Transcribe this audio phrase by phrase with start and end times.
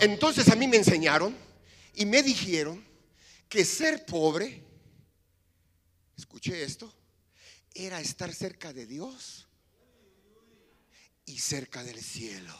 [0.00, 1.36] Entonces a mí me enseñaron
[1.94, 2.84] y me dijeron
[3.48, 4.62] que ser pobre,
[6.16, 6.92] escuché esto,
[7.74, 9.48] era estar cerca de Dios
[11.26, 12.54] y cerca del cielo.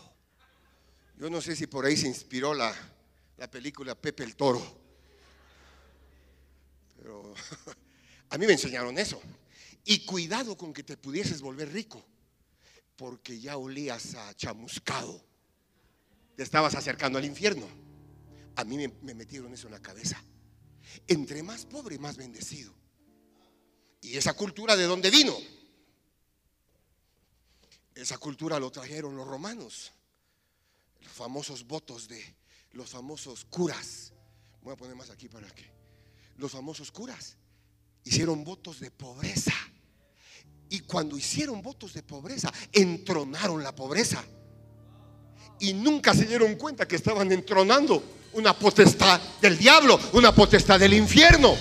[1.17, 2.75] Yo no sé si por ahí se inspiró la,
[3.37, 4.61] la película Pepe el Toro,
[6.97, 7.33] pero
[8.31, 9.23] a mí me enseñaron eso.
[9.85, 12.05] Y cuidado con que te pudieses volver rico,
[12.97, 15.25] porque ya olías a chamuscado.
[16.37, 17.67] Te estabas acercando al infierno.
[18.57, 20.23] A mí me, me metieron eso en la cabeza.
[21.07, 22.73] Entre más pobre, más bendecido.
[24.01, 25.37] ¿Y esa cultura de dónde vino?
[27.95, 29.93] Esa cultura lo trajeron los romanos.
[31.01, 32.37] Los famosos votos de
[32.73, 34.13] los famosos curas.
[34.63, 35.71] Voy a poner más aquí para que.
[36.37, 37.37] Los famosos curas
[38.05, 39.55] hicieron votos de pobreza.
[40.73, 44.25] Y cuando hicieron votos de pobreza, entronaron la pobreza.
[45.61, 50.95] Y nunca se dieron cuenta que estaban entronando una potestad del diablo, una potestad del
[50.95, 51.55] infierno.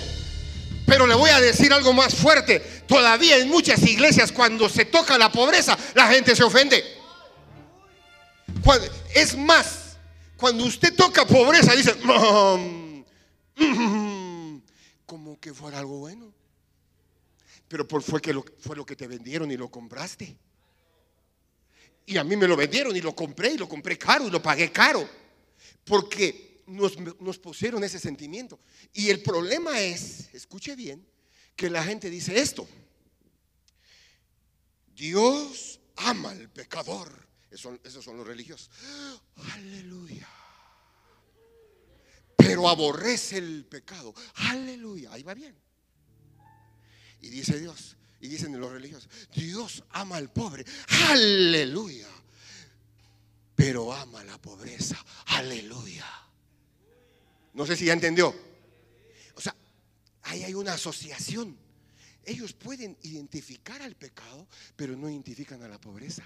[0.86, 2.60] Pero le voy a decir algo más fuerte.
[2.86, 6.82] Todavía en muchas iglesias cuando se toca la pobreza, la gente se ofende.
[9.14, 9.98] es más,
[10.38, 13.04] cuando usted toca pobreza, dice, mm,
[13.62, 14.62] mm",
[15.04, 16.32] como que fuera algo bueno.
[17.72, 20.36] Pero por fue, que lo, fue lo que te vendieron y lo compraste.
[22.04, 24.42] Y a mí me lo vendieron y lo compré y lo compré caro y lo
[24.42, 25.08] pagué caro.
[25.82, 28.60] Porque nos, nos pusieron ese sentimiento.
[28.92, 31.02] Y el problema es, escuche bien,
[31.56, 32.68] que la gente dice esto.
[34.94, 37.26] Dios ama al pecador.
[37.50, 38.68] Esos, esos son los religiosos.
[39.54, 40.28] Aleluya.
[42.36, 44.14] Pero aborrece el pecado.
[44.34, 45.10] Aleluya.
[45.10, 45.56] Ahí va bien.
[47.22, 50.64] Y dice Dios, y dicen los religiosos, Dios ama al pobre.
[51.08, 52.08] Aleluya.
[53.54, 54.96] Pero ama la pobreza.
[55.26, 56.06] Aleluya.
[57.54, 58.34] No sé si ya entendió.
[59.34, 59.54] O sea,
[60.22, 61.56] ahí hay una asociación.
[62.24, 66.24] Ellos pueden identificar al pecado, pero no identifican a la pobreza.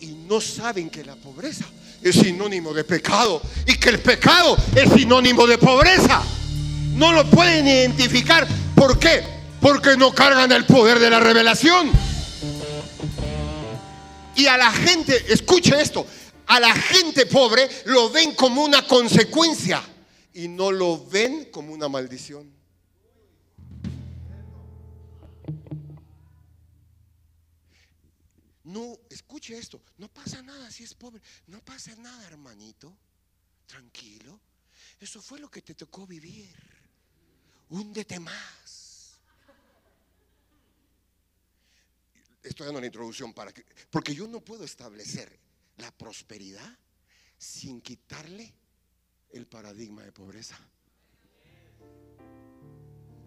[0.00, 1.66] Y no saben que la pobreza
[2.02, 6.22] es sinónimo de pecado y que el pecado es sinónimo de pobreza.
[6.94, 8.46] No lo pueden identificar
[8.86, 9.24] ¿Por qué?
[9.62, 11.90] Porque no cargan el poder de la revelación.
[14.36, 16.06] Y a la gente, escuche esto,
[16.46, 19.82] a la gente pobre lo ven como una consecuencia
[20.34, 22.52] y no lo ven como una maldición.
[28.64, 32.94] No, escuche esto, no pasa nada si es pobre, no pasa nada, hermanito,
[33.64, 34.38] tranquilo.
[35.00, 36.54] Eso fue lo que te tocó vivir.
[37.70, 38.63] Húndete más.
[42.44, 45.36] Estoy dando la introducción para que, porque yo no puedo establecer
[45.78, 46.78] la prosperidad
[47.36, 48.54] sin quitarle
[49.30, 50.56] el paradigma de pobreza.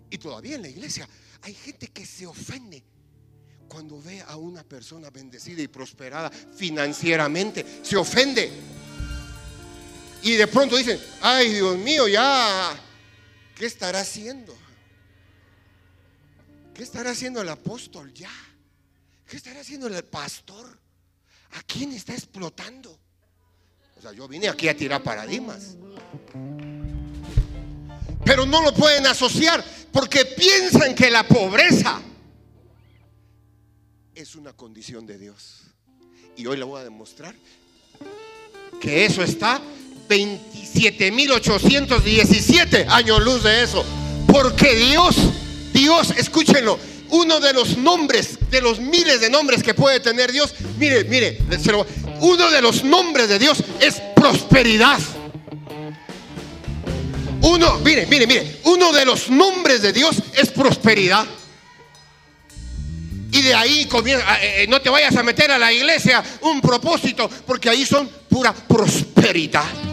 [0.10, 1.10] Y todavía en la iglesia
[1.42, 2.84] hay gente que se ofende
[3.68, 7.84] cuando ve a una persona bendecida y prosperada financieramente.
[7.84, 8.50] Se ofende.
[10.24, 12.84] Y de pronto dicen, ay Dios mío, ya
[13.58, 14.56] ¿Qué estará haciendo?
[16.76, 18.30] ¿Qué estará haciendo el apóstol ya?
[19.28, 20.80] ¿Qué estará haciendo el pastor?
[21.52, 22.98] ¿A quién está explotando?
[23.98, 25.76] O sea, yo vine aquí a tirar paradigmas.
[28.24, 32.02] Pero no lo pueden asociar porque piensan que la pobreza
[34.16, 35.64] es una condición de Dios.
[36.36, 37.36] Y hoy le voy a demostrar
[38.80, 39.60] que eso está
[40.08, 43.84] 27.817 años luz de eso.
[44.28, 45.16] Porque Dios,
[45.74, 50.54] Dios, escúchenlo, uno de los nombres, de los miles de nombres que puede tener Dios,
[50.78, 51.40] mire, mire,
[52.20, 55.00] uno de los nombres de Dios es prosperidad.
[57.42, 61.26] Uno, mire, mire, mire, uno de los nombres de Dios es prosperidad.
[63.32, 66.62] Y de ahí comienza, eh, eh, no te vayas a meter a la iglesia un
[66.62, 69.87] propósito, porque ahí son pura prosperidad.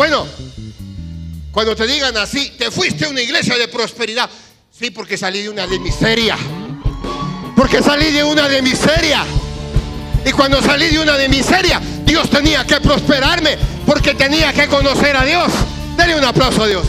[0.00, 0.26] Bueno,
[1.52, 4.30] cuando te digan así, te fuiste a una iglesia de prosperidad.
[4.72, 6.38] Sí, porque salí de una de miseria.
[7.54, 9.26] Porque salí de una de miseria.
[10.24, 15.14] Y cuando salí de una de miseria, Dios tenía que prosperarme porque tenía que conocer
[15.18, 15.52] a Dios.
[15.98, 16.86] Dale un aplauso a Dios.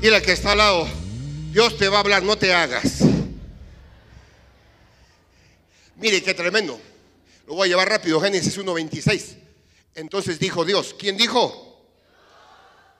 [0.00, 0.86] Y la que está al lado,
[1.50, 3.11] Dios te va a hablar, no te hagas.
[6.02, 6.80] Mire qué tremendo.
[7.46, 9.36] Lo voy a llevar rápido, Génesis 1.26.
[9.94, 11.86] Entonces dijo Dios, ¿quién dijo?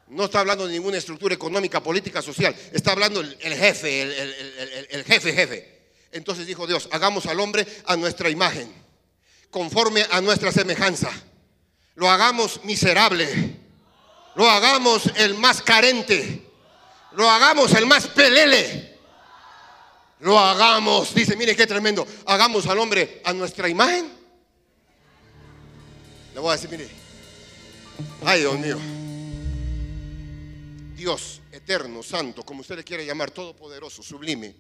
[0.07, 2.55] No está hablando de ninguna estructura económica, política, social.
[2.73, 5.83] Está hablando el, jefe, el, jefe, jefe.
[6.13, 8.73] Entonces dijo Dios, hagamos al hombre a nuestra imagen,
[9.51, 11.11] conforme a nuestra semejanza.
[11.97, 13.57] Lo hagamos miserable.
[14.37, 16.47] Lo hagamos el más carente.
[17.17, 18.92] Lo hagamos el más pelele.
[20.23, 22.07] Lo hagamos, dice, mire qué tremendo.
[22.27, 24.09] Hagamos al hombre a nuestra imagen.
[26.33, 26.89] Le voy a decir, mire.
[28.25, 28.79] Ay, Dios mío.
[30.95, 34.55] Dios eterno, santo, como usted le quiere llamar, todopoderoso, sublime.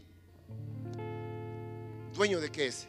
[2.12, 2.88] ¿Dueño de qué es?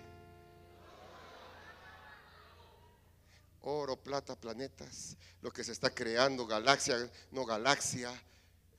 [3.62, 6.98] Oro, plata, planetas, lo que se está creando, galaxia,
[7.30, 8.12] no galaxia,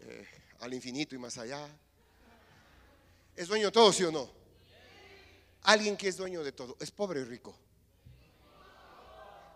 [0.00, 0.26] eh,
[0.58, 1.68] al infinito y más allá.
[3.36, 4.30] ¿Es dueño de todo, sí o no?
[5.62, 7.56] Alguien que es dueño de todo, ¿es pobre y rico?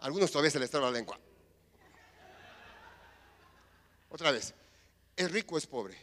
[0.01, 1.19] Algunos todavía se les traba la lengua.
[4.11, 4.55] Otra vez,
[5.19, 5.99] ¿Es rico o es pobre?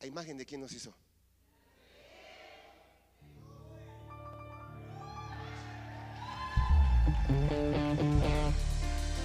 [0.00, 0.94] ¿A imagen de quién nos hizo?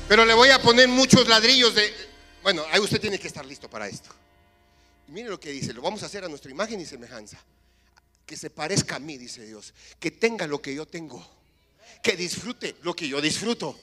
[0.09, 1.93] Pero le voy a poner muchos ladrillos de...
[2.41, 4.09] Bueno, ahí usted tiene que estar listo para esto.
[5.07, 7.37] Y mire lo que dice, lo vamos a hacer a nuestra imagen y semejanza.
[8.25, 9.73] Que se parezca a mí, dice Dios.
[9.99, 11.25] Que tenga lo que yo tengo.
[12.03, 13.77] Que disfrute lo que yo disfruto.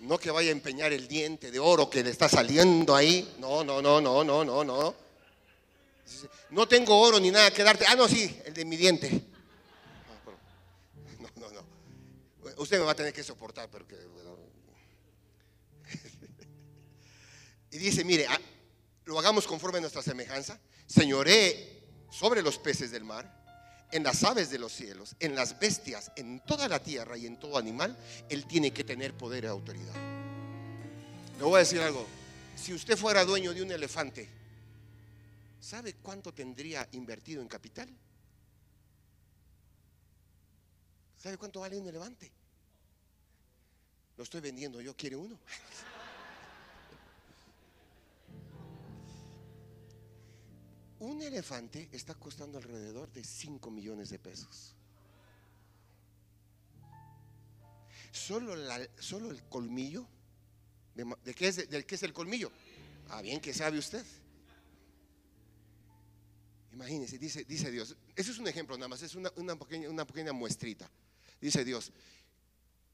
[0.00, 3.36] No que vaya a empeñar el diente de oro que le está saliendo ahí.
[3.38, 4.94] No, no, no, no, no, no, no.
[6.50, 7.84] No tengo oro ni nada que darte.
[7.86, 9.10] Ah, no, sí, el de mi diente.
[11.18, 11.64] No, no, no.
[12.56, 13.96] Usted me va a tener que soportar, porque.
[17.70, 18.40] Y dice, mire, ah,
[19.04, 20.58] lo hagamos conforme a nuestra semejanza.
[20.86, 21.80] Señoré
[22.10, 23.40] sobre los peces del mar
[23.92, 27.38] en las aves de los cielos, en las bestias, en toda la tierra y en
[27.38, 27.96] todo animal,
[28.28, 29.94] Él tiene que tener poder y autoridad.
[31.38, 32.06] Le voy a decir algo.
[32.56, 34.28] Si usted fuera dueño de un elefante,
[35.60, 37.88] ¿sabe cuánto tendría invertido en capital?
[41.16, 42.30] ¿Sabe cuánto vale un elefante?
[44.16, 45.38] Lo estoy vendiendo yo, ¿quiere uno?
[51.00, 54.74] un elefante está costando alrededor de 5 millones de pesos.
[58.12, 60.06] Solo, el colmillo.
[60.94, 62.52] ¿De, qué es, ¿Del qué es el colmillo?
[63.08, 64.04] Ah, bien, que sabe usted.
[66.72, 67.96] Imagínese, dice, dice Dios.
[68.14, 70.90] Eso es un ejemplo nada más, es una, pequeña, una pequeña muestrita.
[71.40, 71.92] Dice Dios,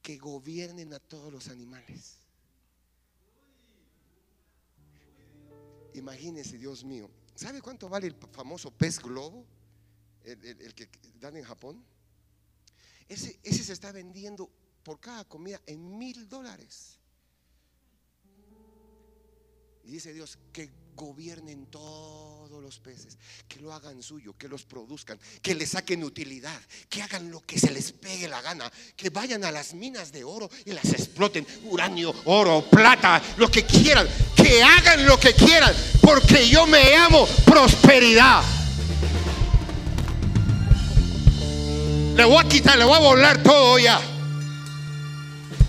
[0.01, 2.19] que gobiernen a todos los animales.
[5.95, 9.45] Imagínese, Dios mío, ¿Sabe cuánto vale el famoso pez globo?
[10.25, 10.89] El, que
[11.21, 11.85] dan en Japón.
[13.09, 14.51] Ese, se está vendiendo
[14.83, 16.99] por cada comida en mil dólares.
[19.85, 25.21] Y dice Dios que gobiernen todos los peces, que lo hagan suyo, que los produzcan,
[25.43, 29.45] que le saquen utilidad, que hagan lo que se les pegue la gana, que vayan
[29.45, 34.09] a las minas de oro y las exploten, uranio, oro, plata, lo que quieran,
[34.63, 38.43] hagan lo que quieran, porque yo me amo prosperidad.
[42.17, 44.01] Le voy a quitar, le voy a volar todo ya.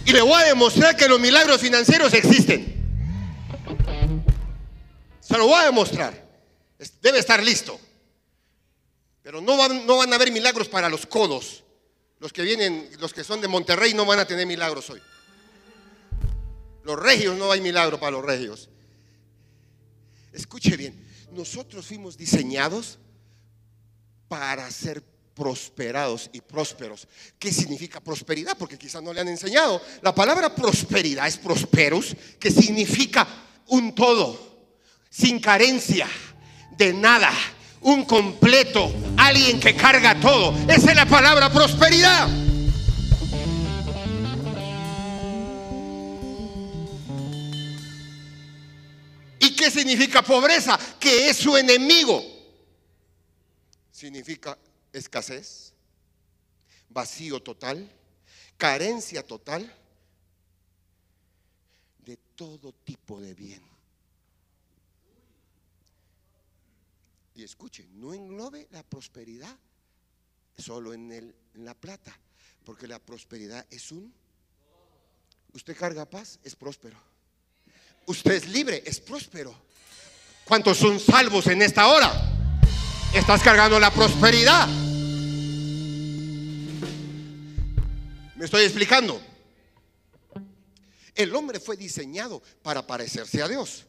[0.06, 2.76] Y le voy a demostrar que los milagros financieros existen.
[5.20, 6.26] Se lo voy a demostrar.
[7.02, 7.78] Debe estar listo.
[9.22, 11.64] Pero no van, no van a haber milagros para los codos.
[12.20, 15.02] Los que vienen, los que son de Monterrey no van a tener milagros hoy.
[16.88, 18.70] Los regios no hay milagro para los regios.
[20.32, 20.98] Escuche bien,
[21.34, 22.98] nosotros fuimos diseñados
[24.30, 25.04] para ser
[25.36, 27.06] prosperados y prósperos.
[27.38, 28.58] ¿Qué significa prosperidad?
[28.58, 29.82] Porque quizás no le han enseñado.
[30.02, 33.28] La palabra prosperidad es prosperus, que significa
[33.68, 34.70] un todo
[35.10, 36.08] sin carencia
[36.78, 37.34] de nada,
[37.82, 40.54] un completo, alguien que carga todo.
[40.70, 42.47] Esa es la palabra prosperidad.
[49.68, 50.80] Qué significa pobreza?
[50.98, 52.24] Que es su enemigo.
[53.92, 54.58] Significa
[54.94, 55.74] escasez,
[56.90, 57.92] vacío total,
[58.56, 59.74] carencia total
[62.06, 63.62] de todo tipo de bien.
[67.36, 69.56] Y escuche, no englobe la prosperidad
[70.58, 72.18] solo en, el, la plata,
[72.64, 74.14] porque la prosperidad es un...
[75.54, 77.17] Usted carga paz, es próspero.
[78.08, 79.54] Usted es libre, es próspero.
[80.46, 82.34] ¿Cuántos son salvos en esta hora?
[83.14, 84.68] estás cargando la prosperidad.
[88.36, 89.22] ¿Me estoy explicando?
[91.16, 93.86] El hombre fue diseñado para parecerse a Dios,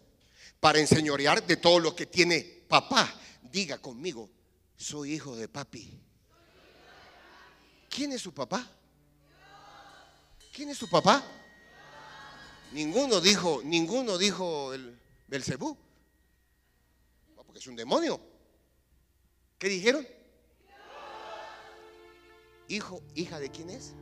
[0.59, 3.15] para enseñorear de todo lo que tiene papá.
[3.43, 4.29] Diga conmigo,
[4.77, 6.01] soy hijo de papi.
[7.89, 8.69] ¿Quién es su papá?
[10.53, 11.23] ¿Quién es su papá?
[12.73, 15.77] Ninguno dijo, ninguno dijo el Belcebú.
[17.35, 18.21] Porque es un demonio.
[19.59, 20.07] ¿Qué dijeron?
[22.69, 23.95] Hijo, hija de quién es?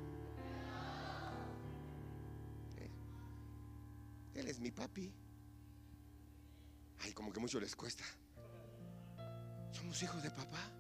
[4.34, 5.10] Él es mi papi.
[7.00, 8.04] Ay, como que mucho les cuesta.
[9.72, 10.70] Somos hijos de papá.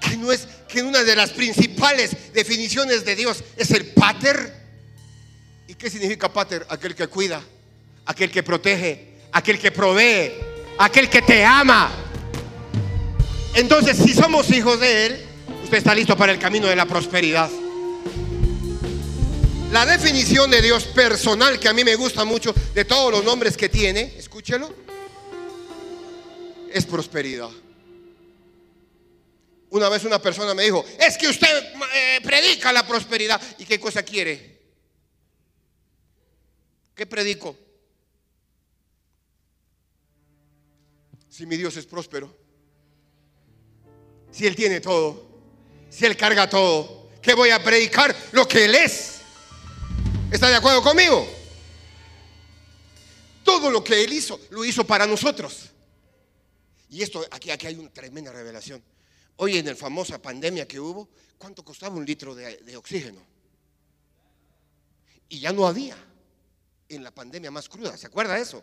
[0.00, 4.61] Que no es que una de las principales definiciones de Dios es el pater.
[5.72, 6.66] ¿Y qué significa pater?
[6.68, 7.42] Aquel que cuida,
[8.04, 10.30] aquel que protege, aquel que provee,
[10.76, 11.90] aquel que te ama.
[13.54, 15.26] Entonces, si somos hijos de Él,
[15.64, 17.48] usted está listo para el camino de la prosperidad.
[19.70, 23.56] La definición de Dios personal, que a mí me gusta mucho, de todos los nombres
[23.56, 24.74] que tiene, escúchelo,
[26.70, 27.48] es prosperidad.
[29.70, 31.64] Una vez una persona me dijo, es que usted
[31.94, 33.40] eh, predica la prosperidad.
[33.58, 34.51] ¿Y qué cosa quiere?
[36.94, 37.56] ¿Qué predico?
[41.28, 42.34] Si mi Dios es próspero,
[44.30, 45.26] si Él tiene todo,
[45.88, 48.14] si Él carga todo, ¿qué voy a predicar?
[48.32, 49.20] Lo que Él es.
[50.30, 51.26] ¿Está de acuerdo conmigo?
[53.42, 55.70] Todo lo que Él hizo, lo hizo para nosotros.
[56.90, 58.82] Y esto, aquí, aquí hay una tremenda revelación.
[59.36, 61.08] Hoy en la famosa pandemia que hubo,
[61.38, 63.20] ¿cuánto costaba un litro de, de oxígeno?
[65.30, 65.96] Y ya no había
[66.96, 68.62] en la pandemia más cruda, ¿se acuerda eso?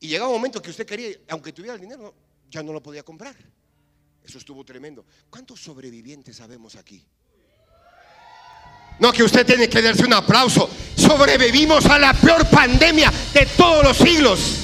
[0.00, 2.14] Y llegaba un momento que usted quería, aunque tuviera el dinero,
[2.50, 3.36] ya no lo podía comprar.
[4.24, 5.04] Eso estuvo tremendo.
[5.30, 7.04] ¿Cuántos sobrevivientes sabemos aquí?
[8.98, 10.68] No, que usted tiene que darse un aplauso.
[10.96, 14.58] Sobrevivimos a la peor pandemia de todos los siglos.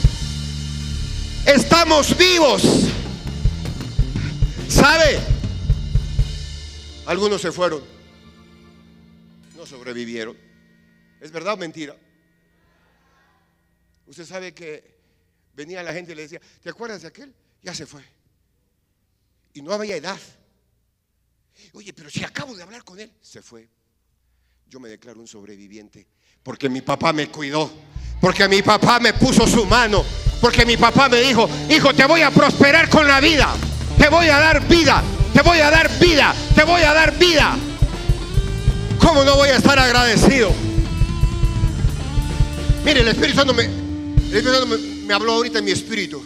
[1.46, 2.62] Estamos vivos.
[4.68, 5.18] ¿Sabe?
[7.06, 7.82] Algunos se fueron.
[9.56, 10.36] No sobrevivieron.
[11.20, 11.96] ¿Es verdad o mentira?
[14.08, 14.98] Usted sabe que
[15.54, 17.32] venía la gente y le decía, ¿te acuerdas de aquel?
[17.62, 18.02] Ya se fue.
[19.52, 20.18] Y no había edad.
[21.72, 23.68] Oye, pero si acabo de hablar con él, se fue
[24.70, 26.06] yo me declaro un sobreviviente.
[26.42, 27.70] Porque mi papá me cuidó.
[28.20, 30.04] Porque mi papá me puso su mano.
[30.40, 33.54] Porque mi papá me dijo, hijo, te voy a prosperar con la vida.
[33.96, 35.02] Te voy a dar vida.
[35.32, 36.34] Te voy a dar vida.
[36.54, 37.56] Te voy a dar vida.
[39.00, 40.52] ¿Cómo no voy a estar agradecido?
[42.84, 43.87] Mire, el Espíritu Santo me,
[44.32, 46.22] el me, me habló ahorita en mi espíritu.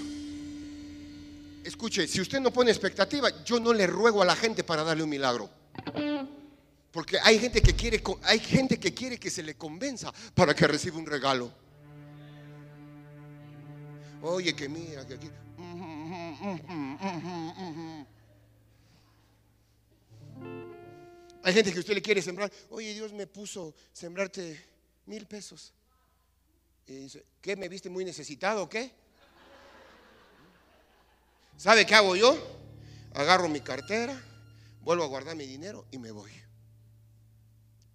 [1.65, 5.05] Escuche, si usted no pone expectativa, yo no le ruego a la gente para darle
[5.05, 5.49] un milagro.
[6.91, 10.67] Porque hay gente que quiere, hay gente que quiere que se le convenza para que
[10.67, 11.53] reciba un regalo.
[14.21, 15.31] Oye, que mira, que aquí.
[21.45, 22.53] Hay gente que usted le quiere sembrar.
[22.71, 24.63] Oye, Dios me puso sembrarte
[25.07, 25.73] mil pesos.
[26.87, 27.57] Y dice, ¿qué?
[27.57, 28.93] ¿Me viste muy necesitado o qué?
[31.57, 32.37] ¿Sabe qué hago yo?
[33.15, 34.21] Agarro mi cartera,
[34.81, 36.43] vuelvo a guardar mi dinero y me voy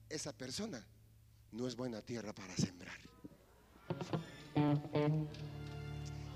[0.09, 0.83] esa persona
[1.51, 2.97] no es buena tierra para sembrar.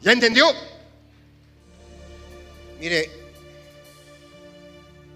[0.02, 0.46] ¿Ya entendió?
[2.80, 3.10] Mire,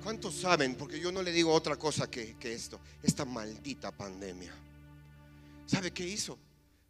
[0.04, 0.76] ¿cuántos saben?
[0.76, 4.54] Porque yo no le digo otra cosa que, que esto, esta maldita pandemia.
[5.66, 6.38] ¿Sabe qué hizo?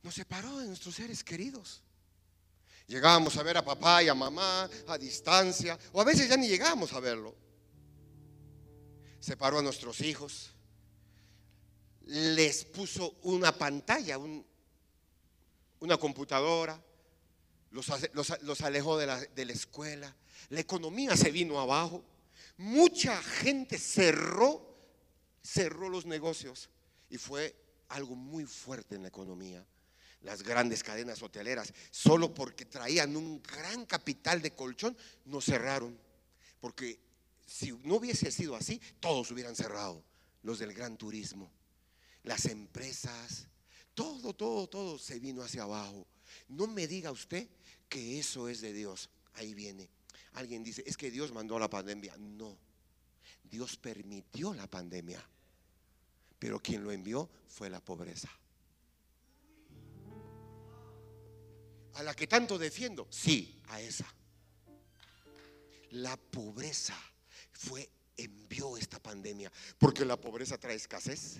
[0.06, 1.82] Nos separó de nuestros seres queridos.
[2.86, 6.48] Llegábamos a ver a papá y a mamá a distancia, o a veces ya ni
[6.48, 7.36] llegábamos a verlo.
[9.20, 10.52] Separó a nuestros hijos,
[12.02, 14.20] les puso una pantalla,
[15.80, 16.80] una computadora,
[17.72, 20.16] los, alejó de la, de la escuela,
[20.50, 22.06] la economía se vino abajo,
[22.58, 24.78] mucha gente cerró,
[25.42, 26.70] cerró los negocios
[27.10, 27.56] y fue
[27.90, 29.66] algo muy fuerte en la economía.
[30.26, 35.98] Las grandes cadenas hoteleras, solo porque traían un gran capital de colchón, no cerraron.
[36.60, 37.00] Porque
[37.46, 40.04] si no hubiese sido así, todos hubieran cerrado,
[40.44, 41.50] los del gran turismo
[42.26, 43.48] las empresas,
[43.94, 46.06] todo, todo, todo se vino hacia abajo.
[46.50, 47.48] No me diga usted
[47.88, 49.10] que eso es de Dios.
[49.36, 49.90] Ahí viene.
[50.34, 52.16] Alguien dice, es que Dios mandó la pandemia.
[52.18, 52.58] No,
[53.44, 55.24] Dios permitió la pandemia.
[56.40, 58.30] Pero quien lo envió fue la pobreza.
[61.96, 64.06] A la que tanto defiendo, sí, a esa.
[65.92, 66.96] La pobreza
[67.54, 69.52] fue, envió esta pandemia.
[69.78, 71.40] Porque la pobreza trae escasez.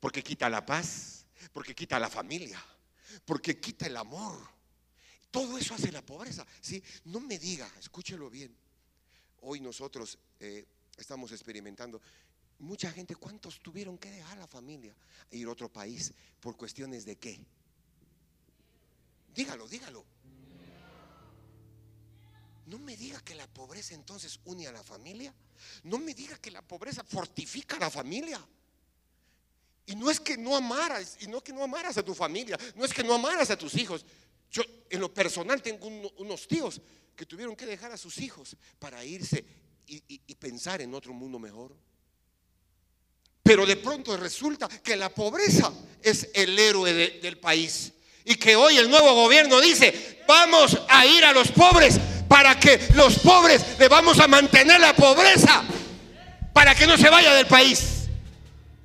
[0.00, 1.26] Porque quita la paz.
[1.52, 2.62] Porque quita la familia.
[3.24, 4.38] Porque quita el amor.
[5.30, 6.46] Todo eso hace la pobreza.
[6.60, 6.82] ¿sí?
[7.04, 8.56] No me diga, escúchelo bien.
[9.42, 12.00] Hoy nosotros eh, estamos experimentando
[12.58, 14.94] mucha gente, ¿cuántos tuvieron que dejar la familia
[15.30, 17.40] e ir a otro país por cuestiones de qué?
[19.34, 20.04] Dígalo, dígalo.
[22.66, 25.32] No me diga que la pobreza entonces une a la familia.
[25.84, 28.44] No me diga que la pobreza fortifica a la familia.
[29.86, 32.84] Y no es que no amaras, y no que no amaras a tu familia, no
[32.84, 34.04] es que no amaras a tus hijos.
[34.50, 35.86] Yo en lo personal tengo
[36.18, 36.80] unos tíos
[37.16, 39.44] que tuvieron que dejar a sus hijos para irse
[39.86, 41.74] y, pensar en otro mundo mejor.
[43.42, 47.92] Pero de pronto resulta que la pobreza es el héroe del país.
[48.28, 52.78] Y que hoy el nuevo gobierno dice, vamos a ir a los pobres para que
[52.94, 55.62] los pobres le vamos a mantener la pobreza,
[56.52, 58.06] para que no se vaya del país.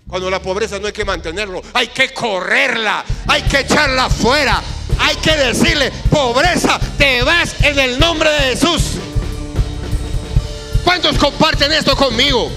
[0.08, 4.62] Cuando la pobreza no hay que mantenerlo, hay que correrla, hay que echarla fuera,
[4.98, 8.82] hay que decirle, pobreza, te vas en el nombre de Jesús.
[10.86, 12.50] ¿Cuántos comparten esto conmigo?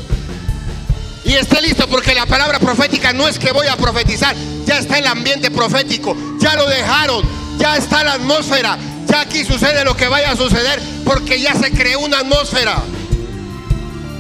[1.26, 4.98] Y esté listo porque la palabra profética no es que voy a profetizar, ya está
[4.98, 7.24] el ambiente profético, ya lo dejaron,
[7.58, 8.78] ya está la atmósfera,
[9.08, 12.80] ya aquí sucede lo que vaya a suceder porque ya se creó una atmósfera.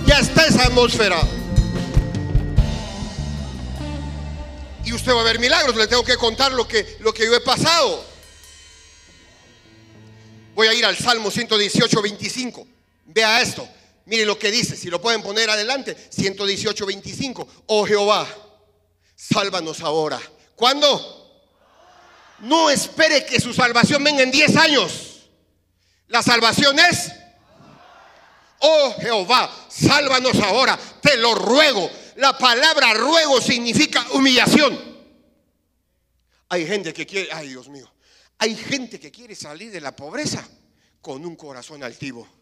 [0.04, 1.20] Ya está esa atmósfera.
[4.84, 7.36] Y usted va a ver milagros, le tengo que contar lo que, lo que yo
[7.36, 8.04] he pasado.
[10.56, 12.66] Voy a ir al Salmo 118, 25.
[13.06, 13.68] Vea esto.
[14.06, 15.96] Mire lo que dice, si lo pueden poner adelante.
[16.10, 17.48] 118, 25.
[17.66, 18.26] Oh Jehová,
[19.16, 20.20] sálvanos ahora.
[20.54, 21.42] ¿Cuándo?
[22.40, 25.28] No espere que su salvación venga en 10 años.
[26.08, 27.12] La salvación es,
[28.60, 31.90] oh Jehová, sálvanos ahora, te lo ruego.
[32.16, 34.96] La palabra ruego significa humillación.
[36.48, 37.92] Hay gente que quiere, ay Dios mío,
[38.38, 40.46] hay gente que quiere salir de la pobreza
[41.00, 42.35] con un corazón altivo.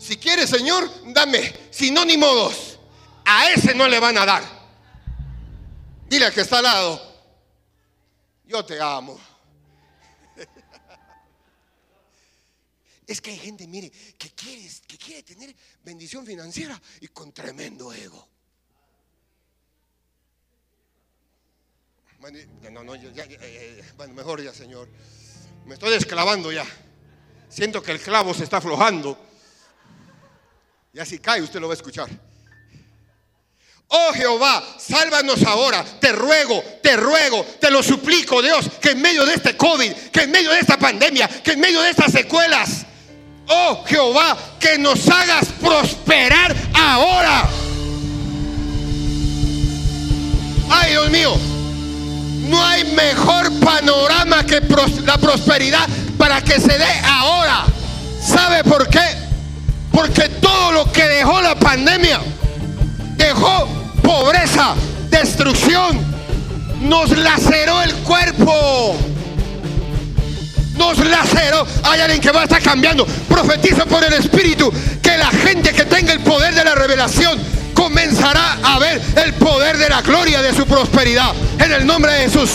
[0.00, 2.78] Si quiere, Señor, dame sinónimos.
[3.26, 4.42] A ese no le van a dar.
[6.08, 7.00] Dile al que está al lado,
[8.44, 9.20] yo te amo.
[13.06, 18.28] Es que hay gente, mire, que quiere, que tener bendición financiera y con tremendo ego.
[22.70, 23.26] No, no, ya,
[23.96, 24.88] bueno, mejor ya, Señor.
[25.66, 26.64] Me estoy desclavando ya.
[27.48, 29.29] Siento que el clavo se está aflojando.
[30.92, 32.08] Y así cae, usted lo va a escuchar.
[33.92, 35.84] Oh Jehová, sálvanos ahora.
[36.00, 40.22] Te ruego, te ruego, te lo suplico, Dios, que en medio de este COVID, que
[40.22, 42.86] en medio de esta pandemia, que en medio de estas secuelas,
[43.48, 47.48] oh Jehová, que nos hagas prosperar ahora.
[50.70, 51.36] Ay, Dios mío,
[52.48, 54.60] no hay mejor panorama que
[55.04, 57.64] la prosperidad para que se dé ahora.
[58.22, 59.29] ¿Sabe por qué?
[59.92, 62.20] Porque todo lo que dejó la pandemia
[63.16, 63.68] dejó
[64.02, 64.74] pobreza,
[65.10, 65.98] destrucción,
[66.80, 68.96] nos laceró el cuerpo.
[70.76, 71.66] Nos laceró.
[71.84, 73.06] Hay alguien que va a estar cambiando.
[73.28, 74.72] Profetiza por el Espíritu
[75.02, 77.38] que la gente que tenga el poder de la revelación
[77.74, 81.32] comenzará a ver el poder de la gloria de su prosperidad.
[81.58, 82.50] En el nombre de Jesús.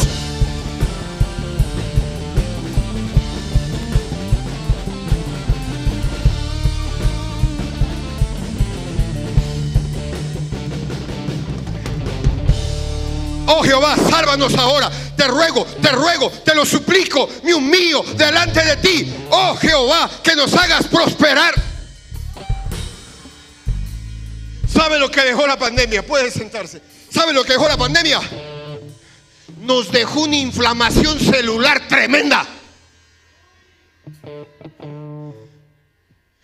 [13.47, 14.91] Oh Jehová, sálvanos ahora.
[15.15, 19.13] Te ruego, te ruego, te lo suplico, me humillo delante de ti.
[19.29, 21.53] Oh Jehová, que nos hagas prosperar.
[24.71, 26.05] ¿Sabe lo que dejó la pandemia?
[26.05, 26.81] Puede sentarse.
[27.10, 28.19] ¿Sabe lo que dejó la pandemia?
[29.62, 32.45] Nos dejó una inflamación celular tremenda.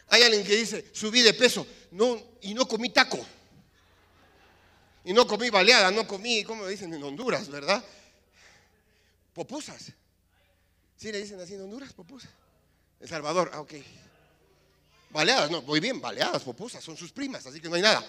[0.09, 1.65] Hay alguien que dice, subí de peso
[2.41, 3.19] y no comí taco.
[5.03, 7.83] Y no comí baleada, no comí, ¿cómo dicen en Honduras, verdad?
[9.33, 9.91] Popusas.
[10.95, 12.29] ¿Sí le dicen así en Honduras, popusas?
[12.99, 13.73] En Salvador, ah, ok.
[15.09, 18.05] Baleadas, no, muy bien, baleadas, popusas, son sus primas, así que no hay nada.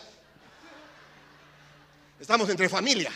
[2.21, 3.11] Estamos entre familia.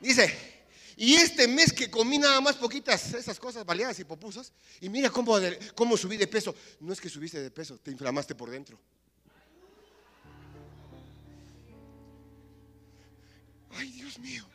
[0.00, 0.56] Dice,
[0.96, 5.10] y este mes que comí nada más poquitas esas cosas, baleadas y popusas, y mira
[5.10, 5.36] cómo,
[5.74, 6.54] cómo subí de peso.
[6.80, 8.78] No es que subiste de peso, te inflamaste por dentro.
[13.76, 14.46] Ay, Dios mío.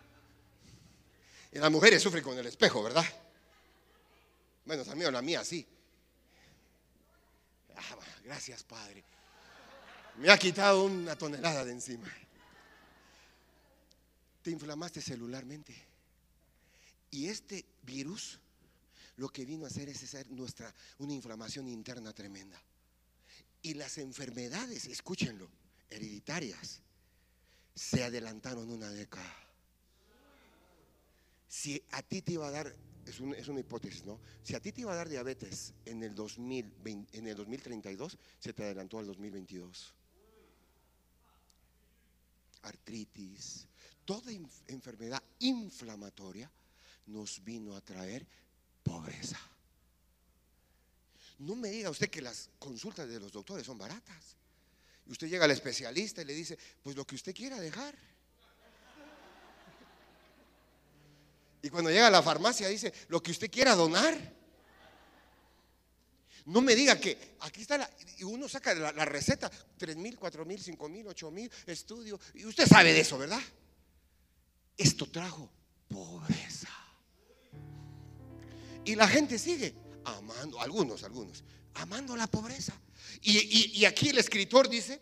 [1.51, 3.05] Y las mujeres sufren con el espejo, ¿verdad?
[4.65, 5.67] Bueno, la mía sí.
[8.23, 9.03] gracias Padre.
[10.17, 12.07] Me ha quitado una tonelada de encima.
[14.41, 15.75] Te inflamaste celularmente.
[17.09, 18.39] Y este virus
[19.17, 22.61] lo que vino a hacer es hacer nuestra una inflamación interna tremenda.
[23.61, 25.49] Y las enfermedades, escúchenlo,
[25.89, 26.81] hereditarias,
[27.75, 29.35] se adelantaron una década.
[31.47, 32.67] Si a ti te iba a dar,
[33.05, 34.19] es, es, una hipótesis, ¿no?
[34.43, 38.53] Si a ti te iba a dar diabetes en el, 2020, en el 2032, se
[38.53, 39.93] te adelantó al 2022.
[42.63, 43.67] Artritis,
[44.05, 44.31] toda
[44.67, 46.49] enfermedad inflamatoria
[47.07, 48.25] nos vino a traer
[48.83, 49.39] pobreza.
[51.39, 54.35] No me diga usted que las consultas de los doctores son baratas.
[55.11, 57.93] Usted llega al especialista y le dice, pues lo que usted quiera dejar.
[61.61, 64.17] Y cuando llega a la farmacia dice, lo que usted quiera donar.
[66.45, 70.45] No me diga que aquí está la, y uno saca la, receta, 3 mil, 4
[70.45, 72.17] mil, 5 mil, 8 mil, estudio.
[72.33, 73.41] Y usted sabe de eso, ¿verdad?
[74.77, 75.51] Esto trajo
[75.89, 76.69] pobreza.
[78.85, 81.43] Y la gente sigue amando, algunos, algunos,
[81.73, 82.73] amando la pobreza.
[83.21, 85.01] Y, aquí el escritor dice,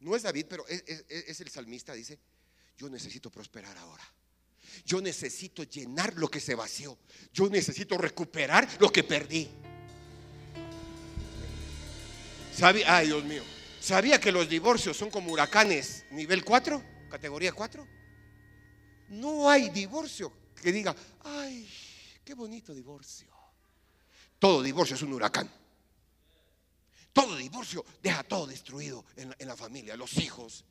[0.00, 2.18] no es David, pero es, el salmista, dice,
[2.76, 4.04] yo necesito prosperar ahora.
[4.84, 6.98] Yo necesito llenar lo que se vació.
[7.32, 9.48] Yo necesito recuperar lo que perdí.
[12.52, 12.96] ¿Sabía?
[12.96, 13.42] Ay, Dios mío.
[13.80, 16.82] ¿Sabía que los divorcios son como huracanes nivel 4?
[17.10, 17.86] Categoría 4.
[19.10, 21.68] No hay divorcio que diga, ay,
[22.24, 23.28] qué bonito divorcio.
[24.38, 25.50] Todo divorcio es un huracán.
[27.14, 30.64] Todo divorcio deja todo destruido en la, familia, los hijos.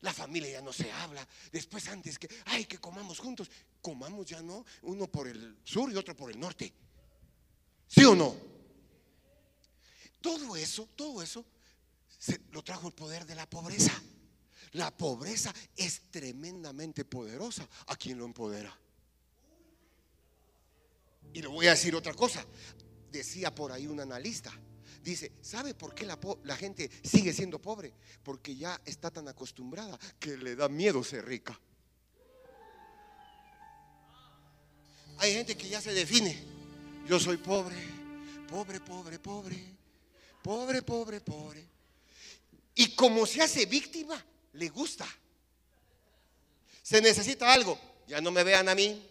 [0.00, 1.28] La familia ya no se habla.
[1.52, 3.50] Después antes que, ay, que comamos juntos.
[3.82, 6.72] Comamos ya no, uno por el sur y otro por el norte.
[7.86, 8.34] ¿Sí o no?
[10.22, 11.44] Todo eso, todo eso
[12.52, 13.92] lo trajo el poder de la pobreza.
[14.72, 18.74] La pobreza es tremendamente poderosa a quien lo empodera.
[21.34, 22.42] Y le voy a decir otra cosa.
[23.12, 24.50] Decía por ahí un analista.
[25.04, 27.92] Dice, ¿sabe por qué la, gente sigue siendo pobre?
[28.22, 31.60] Porque ya está tan acostumbrada que le da miedo ser rica.
[35.18, 36.42] Hay gente que ya se define.
[37.06, 37.76] Yo soy pobre,
[38.48, 39.76] pobre, pobre, pobre,
[40.42, 41.68] pobre, pobre, pobre.
[42.74, 45.06] Y como se hace víctima, le gusta.
[46.82, 47.78] Se necesita algo.
[48.06, 49.06] Ya no me vean a mí.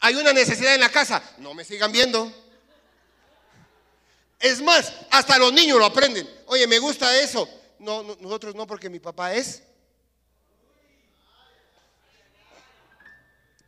[0.00, 1.22] Hay una necesidad en la casa.
[1.38, 2.30] No me sigan viendo.
[4.42, 6.28] Es más, hasta los niños lo aprenden.
[6.46, 7.48] Oye, me gusta eso.
[7.78, 9.62] No, nosotros no, porque mi papá es.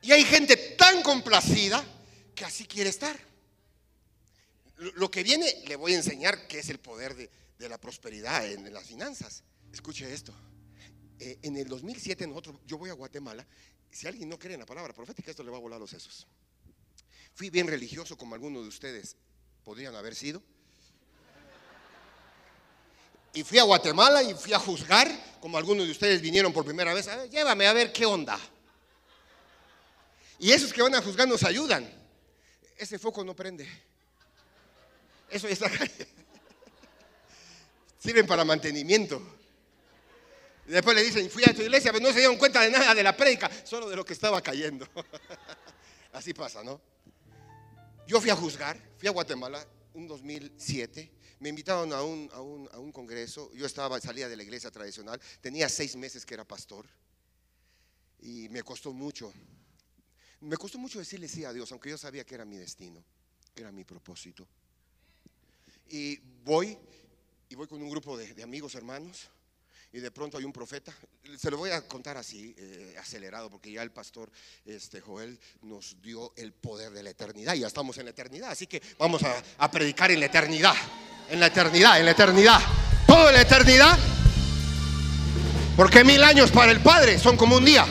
[0.03, 1.83] Y hay gente tan complacida
[2.35, 3.17] que así quiere estar.
[4.97, 7.31] Lo que viene, le voy a enseñar qué es el poder de,
[7.69, 9.45] la prosperidad en las finanzas.
[9.73, 10.35] Escuche esto.
[11.21, 13.47] Eh, en el 2007 nosotros, yo voy a Guatemala.
[13.93, 16.27] Si alguien no cree en la palabra profética, esto le va a volar los sesos.
[17.33, 19.17] Fui bien religioso como algunos de ustedes
[19.63, 20.43] podrían haber sido.
[23.35, 26.95] Y fui a Guatemala y fui a juzgar, como algunos de ustedes vinieron por primera
[26.95, 27.09] vez.
[27.31, 28.39] llévame a ver qué onda.
[30.39, 31.91] Y esos que van a juzgar nos ayudan.
[32.77, 33.69] Ese foco no prende.
[35.29, 35.69] Eso ya está
[37.99, 39.21] Sirven para mantenimiento.
[40.67, 43.03] Después le dicen, fui a tu iglesia, pero no se dieron cuenta de nada de
[43.03, 44.87] la prédica, solo de lo que estaba cayendo.
[46.13, 46.81] Así pasa, ¿no?
[48.07, 51.11] Yo fui a juzgar, fui a Guatemala, un 2007.
[51.41, 53.53] Me invitaron a un, a un, a un congreso.
[53.55, 55.21] Yo estaba, salía de la iglesia tradicional.
[55.41, 56.87] Tenía seis meses que era pastor.
[58.21, 59.33] Y me costó mucho.
[60.41, 63.03] Me costó mucho decirle sí a Dios, aunque yo sabía que era mi destino,
[63.55, 64.47] que era mi propósito.
[65.89, 66.77] Y voy,
[67.49, 69.29] y voy con un grupo de, de amigos, hermanos
[69.95, 70.93] y de pronto hay un profeta.
[71.39, 74.29] Se lo voy a contar así, eh, acelerado, porque ya el pastor
[74.65, 77.55] este, Joel nos dio el poder de la eternidad.
[77.55, 80.75] Ya estamos en la eternidad, así que vamos a, a predicar en la eternidad,
[81.31, 82.61] en la eternidad, en la eternidad.
[83.07, 83.99] Todo en la eternidad.
[85.77, 87.87] Porque mil años para el Padre son como un día.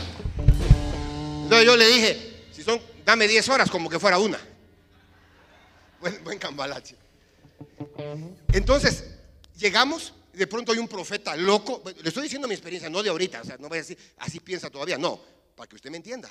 [1.43, 4.39] Entonces yo le dije, si son, dame diez horas como que fuera una.
[6.23, 6.95] Buen, cambalache.
[8.51, 9.05] Entonces,
[9.57, 13.41] llegamos de pronto hay un profeta loco, le estoy diciendo mi experiencia, no de ahorita,
[13.41, 15.21] o sea, no voy a decir, así piensa todavía, no,
[15.55, 16.29] para que usted me entienda.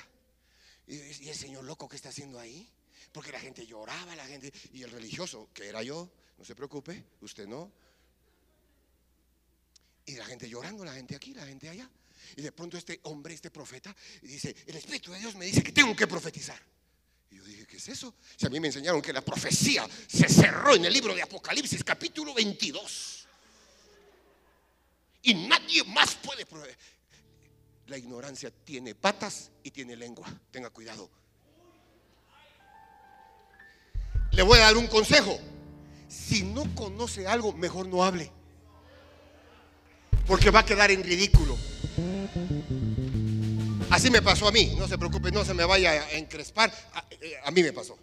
[0.87, 2.69] Y, el señor loco, ¿qué está haciendo ahí?
[3.13, 7.03] Porque la gente lloraba, la gente, y el religioso, que era yo, no se preocupe,
[7.21, 7.71] usted no.
[10.05, 11.89] Y la gente llorando, la gente aquí, la gente allá.
[12.35, 15.71] Y de pronto este hombre, este profeta, dice, el Espíritu de Dios me dice que
[15.71, 16.59] tengo que profetizar.
[17.31, 18.13] Y yo dije, ¿qué es eso?
[18.35, 21.83] Si a mí me enseñaron que la profecía se cerró en el libro de Apocalipsis
[21.83, 23.27] capítulo 22.
[25.23, 26.45] Y nadie más puede.
[27.87, 30.27] La ignorancia tiene patas y tiene lengua.
[30.51, 31.09] Tenga cuidado.
[34.31, 35.39] Le voy a dar un consejo.
[36.13, 38.31] Si no conoce algo, mejor no hable.
[40.27, 41.57] Porque va a quedar en ridículo.
[43.89, 44.75] Así me pasó a mí.
[44.77, 46.71] No se preocupe, no se me vaya a encrespar.
[46.93, 47.97] A, eh, mí me pasó.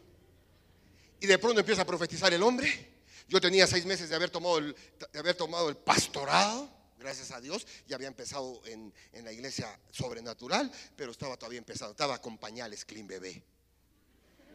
[1.20, 3.00] Y de pronto empieza a profetizar el hombre.
[3.28, 4.74] Yo tenía seis meses de haber tomado el,
[5.12, 6.68] de haber tomado el pastorado,
[6.98, 7.64] gracias a Dios.
[7.86, 11.92] Ya había empezado en, en la iglesia sobrenatural, pero estaba todavía empezando.
[11.92, 13.40] Estaba con pañales clean bebé.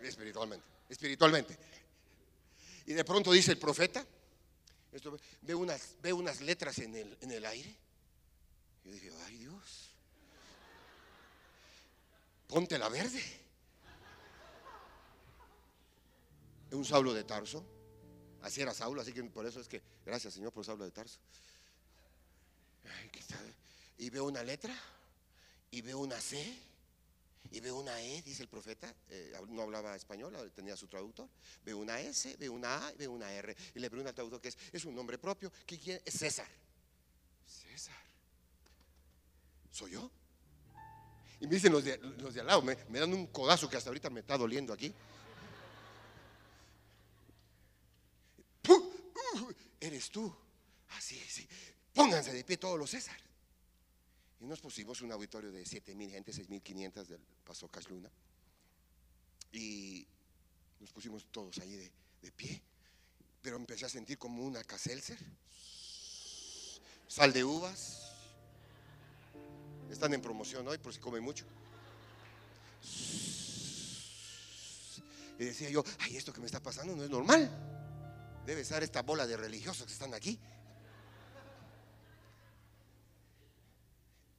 [0.04, 1.58] Espiritualmente, espiritualmente.
[2.86, 4.06] Y de pronto dice el profeta,
[5.42, 7.76] ve, unas, ve unas letras en el, en el aire.
[8.84, 9.90] Yo dije, ay Dios,
[12.48, 13.46] ponte la verde.
[16.72, 17.66] un Saulo de Tarso.
[18.42, 21.20] Así era Saulo, así que por eso es que, gracias Señor por Saulo de Tarso.
[23.98, 24.76] Y veo una letra,
[25.72, 26.56] y veo una C,
[27.56, 31.30] y veo una E, dice el profeta, eh, no hablaba español, tenía su traductor.
[31.64, 33.56] Veo una S, veo una A, veo una R.
[33.74, 36.02] Y le pregunto al traductor que es, es un nombre propio, ¿qué quiere?
[36.04, 36.50] Es César.
[37.48, 37.96] César.
[39.72, 40.12] ¿Soy yo?
[41.40, 43.78] Y me dicen los de, los de al lado, me, me dan un codazo que
[43.78, 44.94] hasta ahorita me está doliendo aquí.
[48.64, 48.84] ¡Pum!
[49.36, 49.52] ¡Uh!
[49.80, 50.36] eres tú.
[50.90, 51.48] Así, sí.
[51.94, 53.16] Pónganse de pie todos los César.
[54.40, 58.10] Y nos pusimos un auditorio de 7 mil gente, 6 mil 500 del Paso Casluna.
[59.52, 60.06] Y
[60.80, 62.62] nos pusimos todos ahí de, de, pie.
[63.42, 65.18] Pero empecé a sentir como una caselcer.
[67.08, 68.12] Sal de uvas.
[69.90, 71.46] Están en promoción hoy por si comen mucho.
[75.38, 77.50] Y decía yo, ay, esto que me está pasando no es normal.
[78.46, 80.40] Debe estar esta bola de religiosos que están aquí.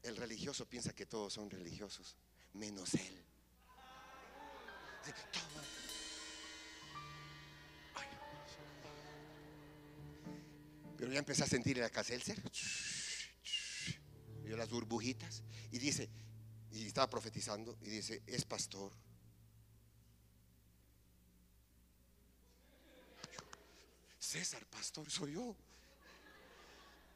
[0.02, 2.16] El religioso piensa que todos son religiosos,
[2.52, 3.24] menos él.
[10.96, 12.40] Pero ya empecé a sentir el caselcer.
[14.44, 15.42] Vio las burbujitas.
[15.72, 16.08] Y dice,
[16.70, 18.92] y estaba profetizando, y dice, es pastor.
[24.20, 25.56] César, pastor, soy yo.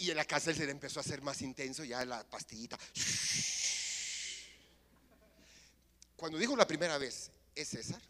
[0.00, 2.78] Y en la casa se le empezó a hacer más intenso, ya la pastillita.
[6.16, 8.00] Cuando dijo la primera vez, es César,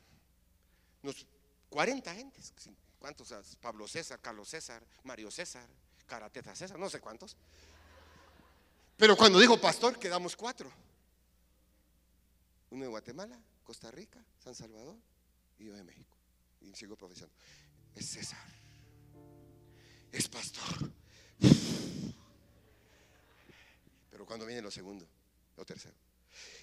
[1.03, 1.27] nos
[1.69, 2.53] 40 gentes,
[2.97, 3.35] ¿cuántos?
[3.61, 5.67] Pablo César, Carlos César, Mario César,
[6.07, 7.37] Carateta César, no sé cuántos.
[8.97, 10.71] Pero cuando dijo pastor, quedamos cuatro.
[12.71, 14.97] Uno de Guatemala, Costa Rica, San Salvador
[15.59, 16.17] y yo de México.
[16.61, 17.35] Y sigo profesando.
[17.97, 18.47] Es César.
[20.13, 21.00] Es pastor.
[24.11, 25.07] Pero cuando viene lo segundo,
[25.57, 25.95] lo tercero.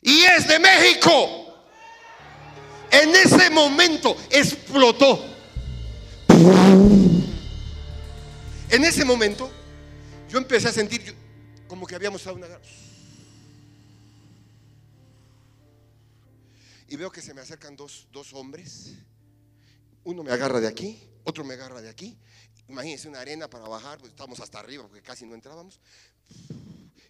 [0.01, 1.53] Y es de México.
[2.91, 5.35] En ese momento explotó.
[8.69, 9.49] En ese momento
[10.29, 11.15] yo empecé a sentir
[11.67, 12.47] como que habíamos dado una
[16.89, 18.93] Y veo que se me acercan dos, dos hombres.
[20.03, 22.17] Uno me agarra de aquí, otro me agarra de aquí.
[22.67, 25.79] Imagínense una arena para bajar, pues estamos hasta arriba porque casi no entrábamos.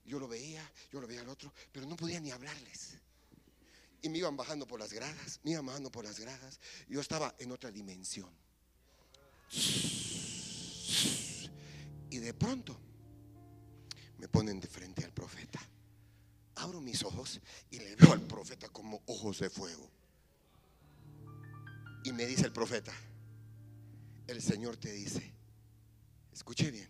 [0.05, 2.97] Yo lo veía, yo lo veía al otro, pero no podía ni hablarles.
[4.01, 6.59] Y me iban bajando por las gradas, me iban bajando por las gradas.
[6.87, 8.29] Yo estaba en otra dimensión.
[12.09, 12.77] Y de pronto
[14.17, 15.59] me ponen de frente al profeta.
[16.55, 17.39] Abro mis ojos
[17.69, 19.89] y le veo al profeta como ojos de fuego.
[22.03, 22.93] Y me dice el profeta,
[24.27, 25.33] el Señor te dice,
[26.57, 26.89] escuche bien,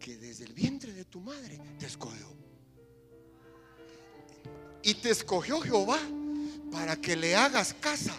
[0.00, 2.26] que desde el vientre de tu madre te escogió.
[4.82, 5.98] Y te escogió Jehová
[6.72, 8.14] para que le hagas casa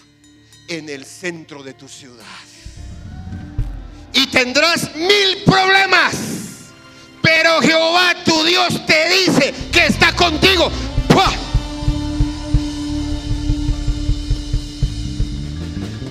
[0.69, 2.25] en el centro de tu ciudad.
[4.13, 6.15] Y tendrás mil problemas.
[7.21, 10.71] Pero Jehová tu Dios te dice que está contigo.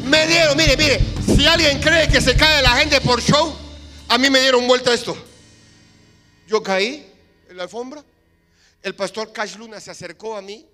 [0.07, 3.55] Me dieron, mire, mire, si alguien cree que se cae la gente por show,
[4.09, 5.17] a mí me dieron vuelta esto.
[6.47, 7.11] Yo caí
[7.49, 8.05] en la alfombra.
[8.83, 10.67] El pastor Cash Luna se acercó a mí,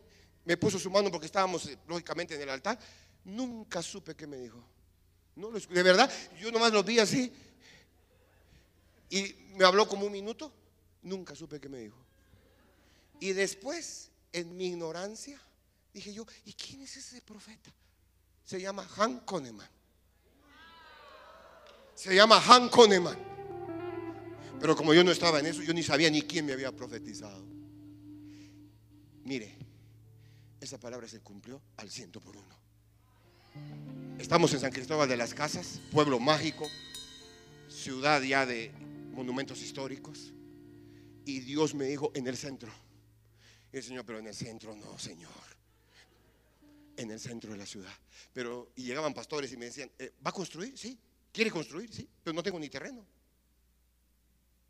[0.45, 2.79] me puso su mano porque estábamos eh, lógicamente en el altar.
[3.25, 4.63] Nunca supe qué me dijo.
[5.37, 6.11] No, de verdad,
[6.41, 7.33] yo nomás lo vi así.
[9.09, 10.53] Y me habló como un minuto.
[11.03, 11.99] Nunca supe qué me dijo.
[13.21, 15.41] Y después, en mi ignorancia,
[15.93, 17.71] Dije yo, ¿y quién es ese profeta?
[18.45, 19.69] Se llama Han Koneman.
[22.01, 23.19] Se llama Han Koneman.
[24.59, 27.45] Pero como yo no estaba en eso, yo ni sabía ni quién me había profetizado.
[29.23, 29.55] Mire,
[30.63, 32.59] esa palabra se cumplió al ciento por uno.
[34.19, 36.67] Estamos en San Cristóbal de las Casas, pueblo mágico,
[37.69, 38.73] ciudad ya de
[39.13, 40.33] monumentos históricos.
[41.27, 42.73] Y Dios me dijo en el centro.
[43.75, 45.31] Y el Señor, pero en el centro no, Señor.
[46.97, 47.93] En el centro de la ciudad.
[48.33, 50.79] Pero, y llegaban pastores y me decían, eh, ¿va a construir?
[50.79, 50.99] Sí.
[51.33, 51.93] ¿Quiere construir?
[51.93, 52.09] Sí.
[52.23, 53.07] Pero no tengo ni terreno.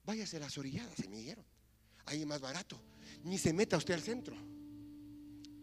[0.05, 1.45] Váyase a las orilladas, se me dijeron.
[2.07, 2.81] Ahí es más barato.
[3.25, 4.37] Ni se meta usted al centro.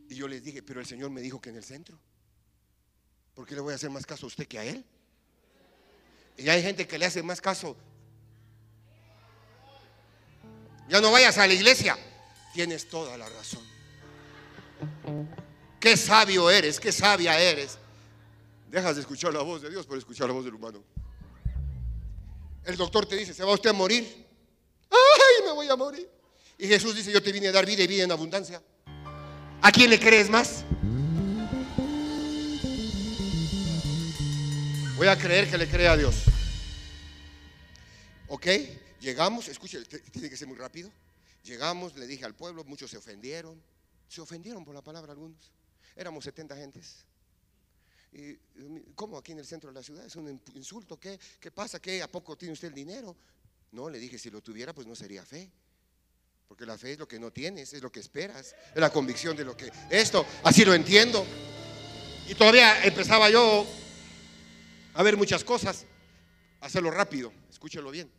[0.10, 1.99] Y yo les dije, pero el Señor me dijo que en el centro.
[3.33, 4.86] ¿Por qué le voy a hacer más caso a usted que a Él?
[6.38, 7.75] Y hay gente que le hace más caso.
[10.89, 11.97] Ya no vayas a la iglesia.
[12.53, 13.63] Tienes toda la razón.
[15.79, 17.77] Qué sabio eres, qué sabia eres.
[18.69, 20.84] Dejas de escuchar la voz de Dios por escuchar la voz del humano.
[22.63, 24.03] El doctor te dice, ¿se va usted a morir?
[24.89, 26.10] ¡Ay, me voy a morir!
[26.58, 28.62] Y Jesús dice, yo te vine a dar vida y vida en abundancia.
[29.62, 30.65] ¿A quién le crees más?
[34.97, 36.23] Voy a creer que le crea a Dios.
[38.27, 38.47] ¿Ok?
[38.99, 40.91] Llegamos, escuche, tiene que ser muy rápido.
[41.43, 43.62] Llegamos, le dije al pueblo, muchos se ofendieron.
[44.10, 45.51] Se ofendieron por la palabra algunos.
[45.95, 47.06] Éramos 70 gentes.
[48.96, 50.06] ¿Cómo aquí en el centro de la ciudad?
[50.06, 51.00] Es un insulto.
[51.00, 51.80] ¿Qué, ¿Qué pasa?
[51.80, 52.02] ¿Qué?
[52.02, 53.15] ¿A poco tiene usted el dinero?
[53.72, 55.52] No, le dije, si lo tuviera, pues no sería fe.
[56.48, 59.36] Porque la fe es lo que no tienes, es lo que esperas, es la convicción
[59.36, 59.70] de lo que...
[59.89, 61.26] Esto, así lo entiendo.
[62.28, 63.67] Y todavía empezaba yo
[64.93, 65.86] a ver muchas cosas,
[66.62, 68.10] hacerlo rápido, escúchelo bien.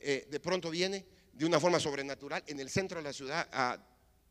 [0.00, 3.78] Eh, de pronto viene de una forma sobrenatural en el centro de la ciudad, a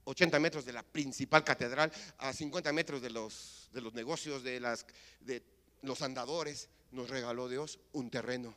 [0.06, 4.60] 80 metros de la principal catedral, a 50 metros de los, de los negocios, de,
[4.60, 4.86] las,
[5.22, 5.44] de
[5.82, 8.56] los andadores, nos regaló Dios un terreno.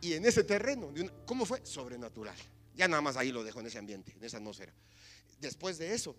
[0.00, 0.92] Y en ese terreno,
[1.26, 1.64] ¿cómo fue?
[1.64, 2.36] Sobrenatural.
[2.74, 4.72] Ya nada más ahí lo dejo en ese ambiente, en esa atmósfera.
[5.38, 6.16] Después de eso,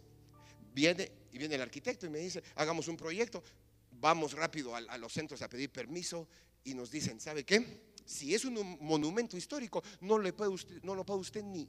[0.74, 3.44] viene y viene el arquitecto y me dice, hagamos un proyecto,
[3.92, 6.28] vamos rápido a, los centros a pedir permiso
[6.64, 7.92] y nos dicen, ¿sabe qué?
[8.06, 11.68] Si es un monumento histórico, no, le puede usted, no lo puede usted ni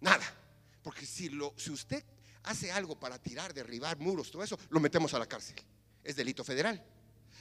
[0.00, 0.24] nada.
[0.86, 1.28] Porque si,
[1.68, 2.04] usted
[2.44, 5.56] hace algo para tirar, derribar muros, todo eso, lo metemos a la cárcel.
[6.04, 6.80] Es delito federal.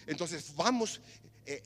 [0.07, 0.99] Entonces vamos,
[1.45, 1.61] eh,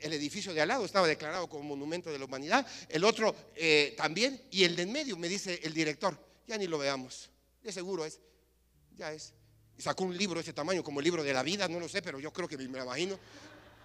[0.00, 3.94] el, edificio de al lado estaba declarado como monumento de la humanidad, el otro eh,
[3.96, 6.16] también, y el de en medio, me dice el director,
[6.46, 7.30] ya ni lo veamos,
[7.64, 8.20] de seguro es,
[8.96, 9.34] ya es.
[9.76, 11.88] Y sacó un libro de ese tamaño, como el libro de la vida, no lo
[11.88, 13.18] sé, pero yo creo que me, lo imagino.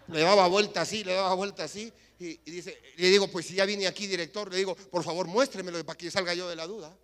[0.09, 3.65] Le daba vuelta así, le daba vuelta así, y, dice, le digo, pues si ya
[3.65, 6.95] vine aquí, director, le digo, por favor, muéstremelo para que salga yo de la duda.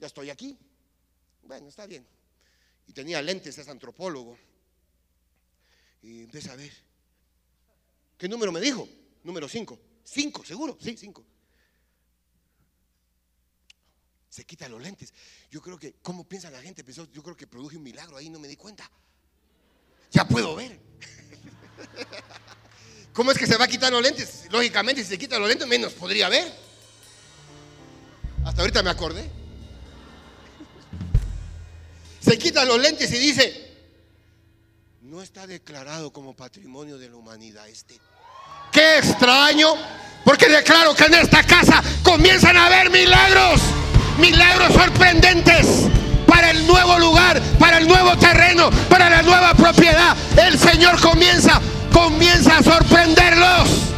[0.00, 0.58] Ya estoy aquí.
[1.42, 2.06] Bueno, está bien.
[2.86, 4.36] Y tenía lentes, es antropólogo.
[6.02, 6.72] Y empieza a ver.
[8.16, 8.88] ¿Qué número me dijo?
[9.22, 9.78] Número 5.
[10.02, 11.24] 5, seguro, sí, 5.
[14.30, 15.12] Se quita los lentes.
[15.50, 16.82] Yo creo que, ¿cómo piensa la gente?
[16.82, 18.90] Pensó, yo creo que produje un milagro ahí, no me di cuenta.
[20.10, 20.80] Ya puedo ver.
[23.12, 24.46] ¿Cómo es que se va a quitar los lentes?
[24.50, 26.52] Lógicamente, si se quita los lentes, menos podría ver.
[28.44, 29.39] Hasta ahorita me acordé.
[32.20, 33.70] Se quita los lentes y dice,
[35.02, 37.98] no está declarado como patrimonio de la humanidad este.
[38.72, 39.74] Qué extraño,
[40.24, 43.60] porque declaro que en esta casa comienzan a haber milagros
[44.20, 45.88] milagros sorprendentes
[46.26, 50.16] para el nuevo lugar, para el nuevo terreno, para la nueva propiedad.
[50.36, 51.60] El Señor comienza,
[51.92, 53.89] comienza a sorprenderlos.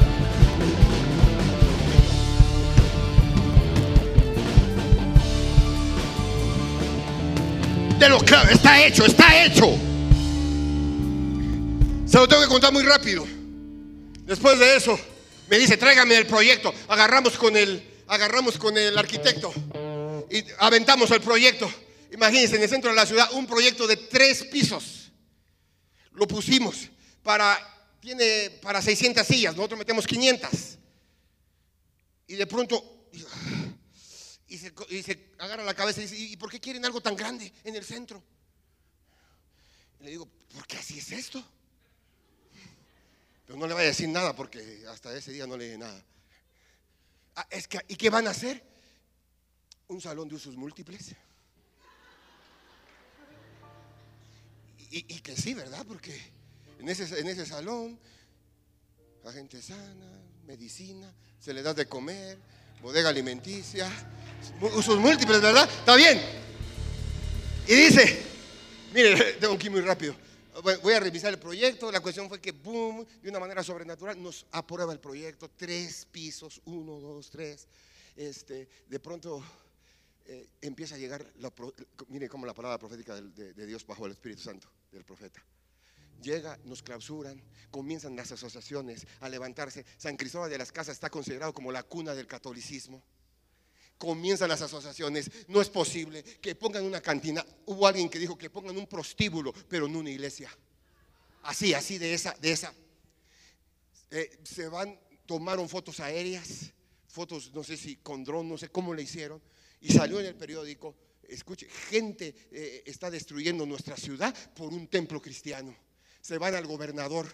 [8.08, 9.76] Lo claro, está hecho, está hecho.
[12.06, 13.26] Se lo tengo que contar muy rápido.
[14.24, 14.98] Después de eso,
[15.48, 16.72] me dice, tráigame el proyecto.
[16.88, 19.52] Agarramos con el, agarramos con el arquitecto
[20.30, 21.72] y aventamos el proyecto.
[22.12, 25.10] Imagínense, en el centro de la ciudad, un proyecto de tres pisos.
[26.12, 26.90] Lo pusimos
[27.22, 27.58] para,
[28.00, 30.50] tiene para 600 sillas, nosotros metemos 500.
[32.26, 33.08] Y de pronto,
[34.54, 37.76] y se, agarra la cabeza y dice, ¿y por qué quieren algo tan grande en
[37.76, 38.22] el centro?
[40.00, 41.44] le digo, porque así es esto.
[43.46, 46.04] Pero no le voy a decir nada porque hasta ese día no le dije nada.
[47.36, 47.46] Ah,
[47.86, 48.72] ¿Y qué van a hacer?
[49.92, 51.14] un salón de usos múltiples.
[54.90, 55.86] Y, que sí, ¿verdad?
[55.88, 56.14] Porque
[56.78, 57.98] en ese, en ese salón,
[59.24, 62.38] la gente sana, medicina, se le da de comer,
[62.82, 63.90] bodega alimenticia,
[64.60, 65.68] usos múltiples, ¿verdad?
[65.68, 66.20] Está bien.
[67.66, 68.22] Y dice,
[68.92, 70.14] mire, tengo que ir muy rápido.
[70.82, 71.90] Voy a revisar el proyecto.
[71.90, 75.50] La cuestión fue que, boom, de una manera sobrenatural, nos aprueba el proyecto.
[75.56, 77.66] Tres pisos, uno, dos, tres.
[78.14, 79.42] Este, de pronto
[80.26, 81.24] eh, empieza a llegar,
[82.08, 85.42] mire cómo la palabra profética de, de Dios bajo el Espíritu Santo del profeta
[86.22, 89.84] llega, nos clausuran, comienzan las asociaciones a levantarse.
[89.98, 93.02] San Cristóbal de las Casas está considerado como la cuna del catolicismo
[93.98, 95.30] comienzan las asociaciones.
[95.48, 97.44] No es posible que pongan una cantina.
[97.66, 100.50] Hubo alguien que dijo que pongan un prostíbulo, pero no una iglesia.
[101.42, 102.74] Así, así de esa, de esa.
[104.10, 106.72] Eh, se van, tomaron fotos aéreas,
[107.08, 109.42] fotos, no sé si con dron, no sé cómo le hicieron,
[109.80, 110.94] y salió en el periódico.
[111.22, 115.74] Escuche, gente eh, está destruyendo nuestra ciudad por un templo cristiano.
[116.20, 117.26] Se van al gobernador.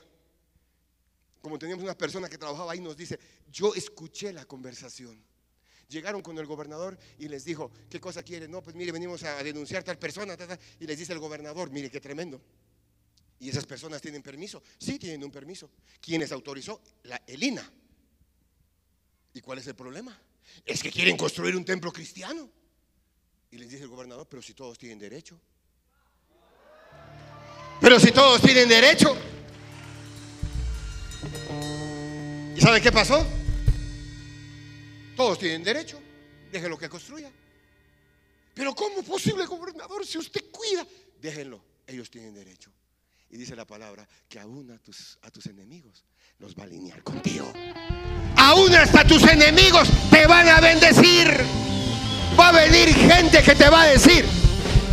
[1.41, 3.19] Como teníamos una persona que trabajaba ahí, nos dice,
[3.51, 5.23] yo escuché la conversación
[5.89, 8.51] llegaron con el gobernador y les dijo, ¿qué cosa quieren?
[8.51, 10.37] No, pues mire, venimos a denunciar tal persona.
[10.79, 12.41] y les dice el gobernador, mire, qué tremendo.
[13.41, 14.63] ¿Y esas personas tienen permiso?
[14.79, 15.71] Sí, tienen un permiso.
[16.01, 16.81] ¿Quiénes autorizó?
[17.05, 17.71] La Elina.
[19.33, 20.19] ¿Y cuál es el problema?
[20.65, 22.51] Es que quieren construir un templo cristiano.
[23.51, 25.41] Y les dice el gobernador, pero si todos tienen derecho.
[27.81, 29.17] Pero si todos tienen derecho.
[32.57, 33.25] ¿Y saben qué pasó?
[35.19, 36.01] Todos tienen derecho.
[36.53, 37.29] Déjenlo que construya.
[38.55, 40.87] Pero ¿cómo es posible, gobernador, si usted cuida?
[41.21, 41.61] Déjenlo.
[41.89, 42.71] Ellos tienen derecho.
[43.29, 46.05] Y dice la palabra que aún a tus, a tus enemigos
[46.39, 47.53] los va a alinear contigo.
[48.37, 51.27] Aún hasta tus enemigos te van a bendecir.
[52.39, 54.25] Va a venir gente que te va a decir,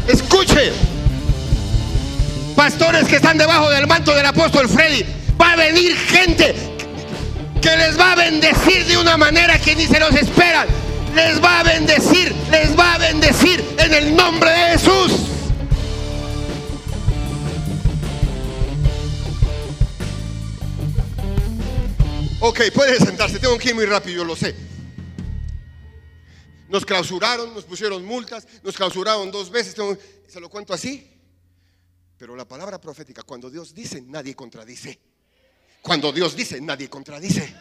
[0.07, 0.73] escuche,
[2.55, 5.05] pastores que están debajo del manto del apóstol Freddy,
[5.39, 6.74] va a venir gente
[7.77, 10.67] les va a bendecir de una manera que ni se los esperan.
[11.13, 15.11] Les va a bendecir, les va a bendecir en el nombre de Jesús.
[22.41, 24.55] Ok, puede sentarse, tengo que ir muy rápido, yo lo sé.
[26.69, 29.75] Nos clausuraron, nos pusieron multas, nos clausuraron dos veces,
[30.27, 31.11] se lo cuento así.
[32.17, 34.99] Pero la palabra profética, cuando Dios dice, nadie contradice.
[35.85, 37.53] Cuando Dios dice, nadie contradice.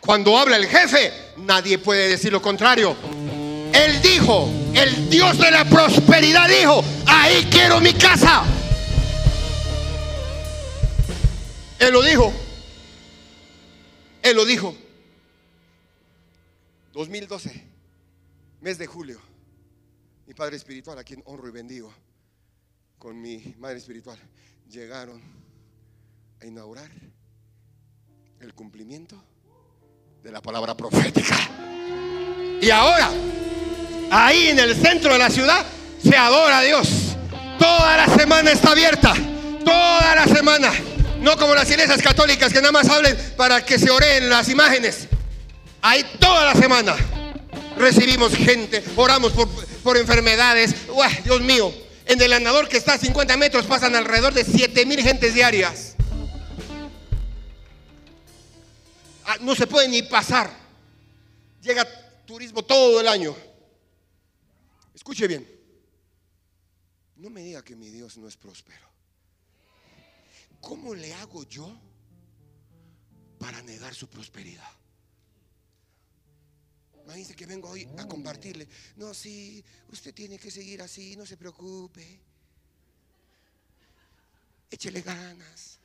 [0.00, 2.96] Cuando habla el jefe, nadie puede decir lo contrario.
[3.72, 8.42] Él dijo, el Dios de la prosperidad dijo, ahí quiero mi casa.
[11.78, 12.32] Él lo dijo.
[14.22, 14.76] Él lo dijo.
[16.92, 17.66] 2012,
[18.62, 19.20] mes de julio.
[20.26, 21.94] Mi padre espiritual, a quien honro y bendigo,
[22.98, 24.18] con mi madre espiritual,
[24.68, 25.22] llegaron
[26.40, 26.90] a inaugurar
[28.40, 29.22] el cumplimiento
[30.22, 31.36] de la palabra profética.
[32.60, 33.10] Y ahora,
[34.10, 35.64] ahí en el centro de la ciudad,
[36.02, 36.88] se adora a Dios.
[37.58, 39.14] Toda la semana está abierta.
[39.64, 40.72] Toda la semana.
[41.20, 45.08] No como las iglesias católicas que nada más hablen para que se oreen las imágenes.
[45.82, 46.96] Ahí toda la semana
[47.76, 49.48] recibimos gente, oramos por,
[49.82, 50.74] por enfermedades.
[51.24, 51.72] Dios mío,
[52.06, 55.89] en el andador que está a 50 metros pasan alrededor de 7 mil gentes diarias.
[59.38, 60.50] No se puede ni pasar.
[61.62, 61.84] Llega
[62.24, 63.34] turismo todo el año.
[64.94, 65.46] Escuche bien.
[67.16, 68.88] No me diga que mi Dios no es próspero.
[70.60, 71.78] ¿Cómo le hago yo
[73.38, 74.70] para negar su prosperidad?
[77.04, 78.68] Imagínese que vengo hoy a compartirle.
[78.96, 82.20] No, sí, usted tiene que seguir así, no se preocupe.
[84.70, 85.79] Échele ganas.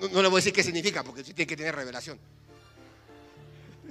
[0.00, 2.20] No, le voy a decir qué significa, porque usted tiene que tener revelación.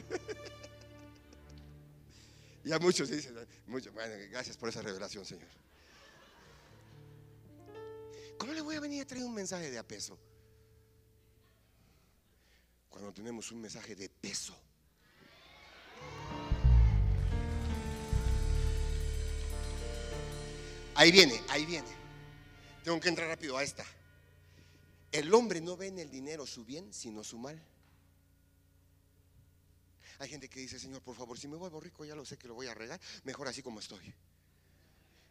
[2.64, 3.36] ya muchos dicen,
[3.66, 5.50] muchos, bueno, gracias por esa revelación, Señor.
[8.38, 10.18] ¿Cómo le voy a venir a traer un mensaje de apeso?
[12.90, 14.56] Cuando tenemos un mensaje de peso.
[20.96, 21.90] Ahí viene, ahí viene.
[22.84, 23.86] Tengo que entrar rápido a esta.
[25.12, 27.62] El hombre no ve en el dinero su bien, sino su mal.
[30.20, 32.48] Hay gente que dice, Señor, por favor, si me vuelvo rico, ya lo sé que
[32.48, 34.14] lo voy a regar, mejor así como estoy.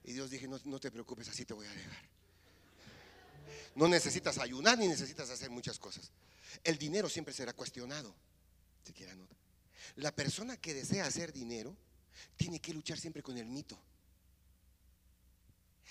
[0.05, 2.09] Y Dios dije, no, no te preocupes, así te voy a regar.
[3.75, 6.11] No necesitas ayunar ni necesitas hacer muchas cosas.
[6.65, 8.15] El dinero siempre será cuestionado.
[9.17, 9.37] Nota.
[9.97, 11.77] La persona que desea hacer dinero
[12.37, 13.79] tiene que luchar siempre con el mito.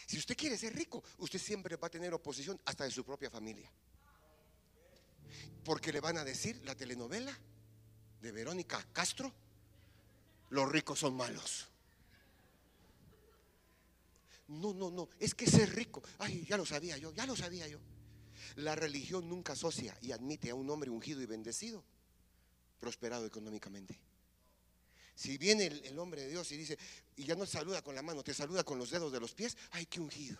[0.05, 3.29] Si usted quiere ser rico, usted siempre va a tener oposición hasta de su propia
[3.29, 3.71] familia.
[5.63, 7.35] Porque le van a decir la telenovela
[8.21, 9.33] de Verónica Castro,
[10.49, 11.67] los ricos son malos.
[14.47, 16.03] No, no, no, es que ser rico.
[16.19, 17.79] Ay, ya lo sabía yo, ya lo sabía yo.
[18.57, 21.83] La religión nunca asocia y admite a un hombre ungido y bendecido,
[22.79, 23.99] prosperado económicamente.
[25.15, 26.77] Si viene el, hombre de Dios y dice,
[27.15, 29.55] y ya no saluda con la mano, te saluda con los dedos de los pies,
[29.71, 30.37] ay, qué ungido.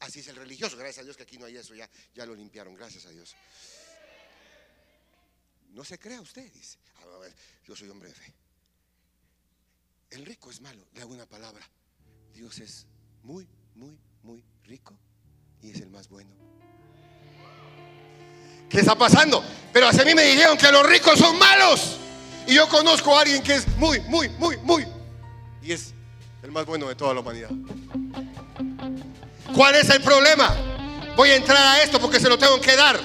[0.00, 2.34] Así es el religioso, gracias a Dios que aquí no hay eso, ya, ya lo
[2.34, 3.34] limpiaron, gracias a Dios.
[5.70, 7.28] No se crea usted, dice, ah,
[7.66, 8.34] yo soy hombre de fe.
[10.10, 11.66] El rico es malo, le hago una palabra.
[12.34, 12.86] Dios es
[13.22, 14.98] muy, muy, muy rico
[15.62, 16.30] y es el más bueno.
[18.68, 19.44] ¿Qué está pasando?
[19.72, 21.96] Pero hace mí me dijeron que los ricos son malos.
[22.46, 24.86] Y yo conozco a alguien que es muy, muy, muy, muy.
[25.62, 25.94] Y es
[26.42, 27.50] el más bueno de toda la humanidad.
[29.54, 30.54] ¿Cuál es el problema?
[31.16, 33.00] Voy a entrar a esto porque se lo tengo que dar.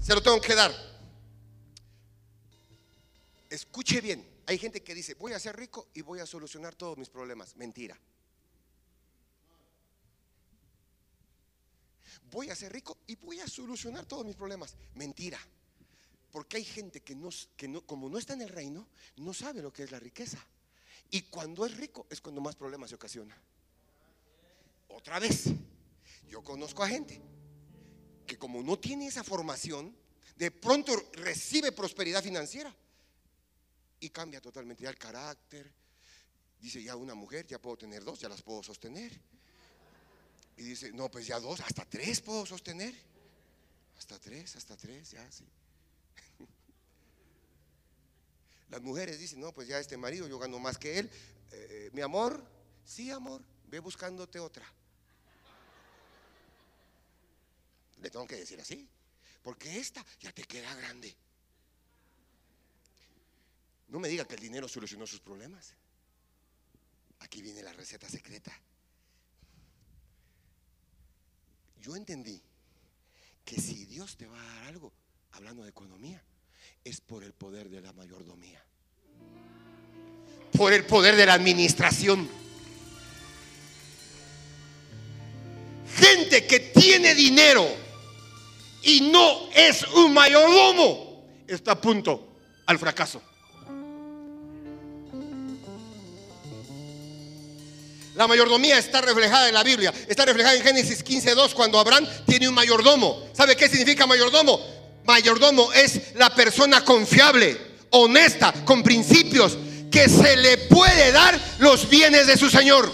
[0.00, 0.72] Se lo tengo que dar.
[3.50, 4.26] Escuche bien.
[4.46, 7.56] Hay gente que dice, voy a ser rico y voy a solucionar todos mis problemas.
[7.56, 7.98] Mentira.
[12.36, 14.76] Voy a ser rico y voy a solucionar todos mis problemas.
[14.96, 15.38] Mentira.
[16.30, 19.62] Porque hay gente que, no, que no, como no está en el reino, no sabe
[19.62, 20.36] lo que es la riqueza.
[21.10, 23.34] Y cuando es rico es cuando más problemas se ocasiona.
[24.88, 25.44] Otra vez,
[26.28, 27.22] yo conozco a gente
[28.26, 29.96] que como no tiene esa formación,
[30.36, 32.76] de pronto recibe prosperidad financiera
[33.98, 35.72] y cambia totalmente el carácter.
[36.60, 39.18] Dice, ya una mujer, ya puedo tener dos, ya las puedo sostener.
[40.56, 42.94] Y dice, no, pues ya dos, hasta tres puedo sostener.
[43.98, 45.44] Hasta tres, hasta tres, ya sí.
[48.70, 51.10] Las mujeres dicen, no, pues ya este marido, yo gano más que él.
[51.52, 52.42] Eh, mi amor,
[52.84, 54.66] sí, amor, ve buscándote otra.
[58.00, 58.88] Le tengo que decir así,
[59.42, 61.14] porque esta ya te queda grande.
[63.88, 65.74] No me diga que el dinero solucionó sus problemas.
[67.20, 68.52] Aquí viene la receta secreta.
[71.80, 72.42] Yo entendí
[73.44, 74.92] que si Dios te va a dar algo,
[75.32, 76.22] hablando de economía,
[76.84, 78.62] es por el poder de la mayordomía.
[80.56, 82.28] Por el poder de la administración.
[85.96, 87.66] Gente que tiene dinero
[88.82, 93.22] y no es un mayordomo, está a punto al fracaso.
[98.16, 99.92] La mayordomía está reflejada en la Biblia.
[100.08, 103.28] Está reflejada en Génesis 15.2 cuando Abraham tiene un mayordomo.
[103.34, 104.58] ¿Sabe qué significa mayordomo?
[105.04, 107.58] Mayordomo es la persona confiable,
[107.90, 109.58] honesta, con principios,
[109.90, 112.90] que se le puede dar los bienes de su Señor.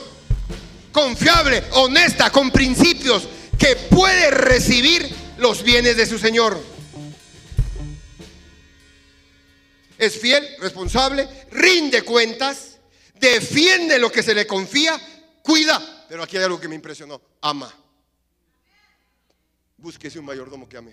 [0.91, 3.23] Confiable, honesta, con principios,
[3.57, 5.09] que puede recibir
[5.39, 6.61] los bienes de su Señor.
[9.99, 12.79] Es fiel, responsable, rinde cuentas,
[13.21, 15.01] defiende lo que se le confía
[15.43, 16.07] cuida.
[16.09, 17.21] Pero aquí hay algo que me impresionó.
[17.41, 17.73] Ama.
[19.77, 20.93] Búsquese un mayordomo que ame.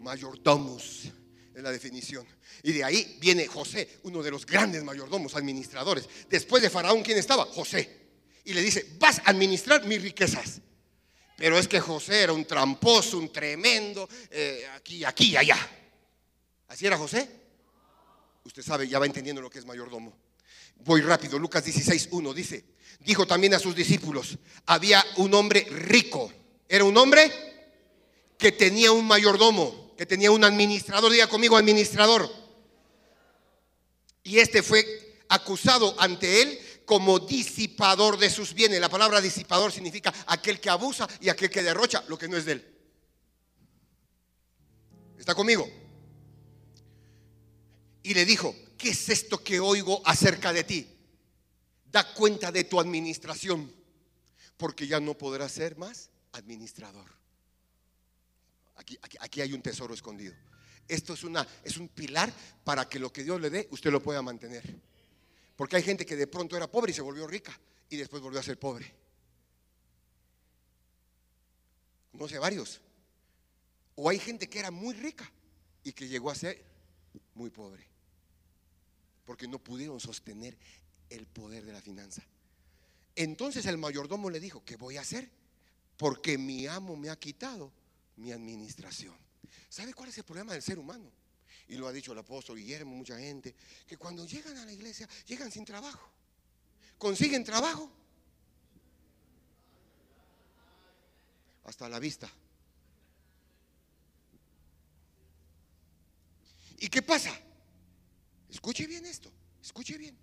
[0.00, 1.04] Mayordomos
[1.54, 2.26] es la definición.
[2.62, 6.08] Y de ahí viene José, uno de los grandes mayordomos, administradores.
[6.28, 7.44] Después de Faraón, ¿quién estaba?
[7.44, 8.08] José.
[8.44, 10.60] Y le dice, vas a administrar mis riquezas.
[11.36, 15.58] Pero es que José era un tramposo, un tremendo, eh, aquí, aquí, allá.
[16.68, 17.28] ¿Así era José?
[18.44, 20.16] Usted sabe, ya va entendiendo lo que es mayordomo.
[20.84, 22.64] Voy rápido, Lucas 16, 1 dice,
[23.00, 26.32] dijo también a sus discípulos, había un hombre rico,
[26.68, 27.30] era un hombre
[28.38, 32.30] que tenía un mayordomo, que tenía un administrador, diga conmigo administrador.
[34.22, 38.80] Y este fue acusado ante él como disipador de sus bienes.
[38.80, 42.44] La palabra disipador significa aquel que abusa y aquel que derrocha lo que no es
[42.44, 42.74] de él.
[45.18, 45.68] ¿Está conmigo?
[48.02, 50.88] Y le dijo, ¿qué es esto que oigo acerca de ti?
[51.90, 53.74] Da cuenta de tu administración,
[54.56, 57.10] porque ya no podrás ser más administrador.
[58.76, 60.34] Aquí, hay un tesoro escondido.
[60.86, 61.22] Esto es,
[61.64, 62.32] es un pilar
[62.64, 64.62] para que lo que Dios le dé, usted lo pueda mantener.
[65.56, 67.58] Porque hay gente que de pronto era pobre y se volvió rica
[67.90, 68.94] y después volvió a ser pobre.
[72.28, 72.80] sé varios.
[73.96, 75.30] O hay gente que era muy rica
[75.82, 76.64] y que llegó a ser
[77.34, 77.97] muy pobre
[79.28, 80.56] porque no pudieron sostener
[81.10, 82.22] el poder de la finanza.
[83.14, 85.28] Entonces el mayordomo le dijo, ¿qué voy a hacer?
[85.98, 87.70] Porque mi amo me ha quitado
[88.16, 89.14] mi administración.
[89.68, 91.12] ¿Sabe cuál es el problema del ser humano?
[91.68, 93.54] Y lo ha dicho el apóstol Guillermo, mucha gente,
[93.86, 96.08] que cuando llegan a la iglesia, llegan sin trabajo.
[96.96, 97.92] Consiguen trabajo.
[101.64, 102.32] Hasta la vista.
[106.78, 107.38] ¿Y qué pasa?
[108.48, 109.30] Escuche bien esto.
[109.62, 110.16] Escuche bien.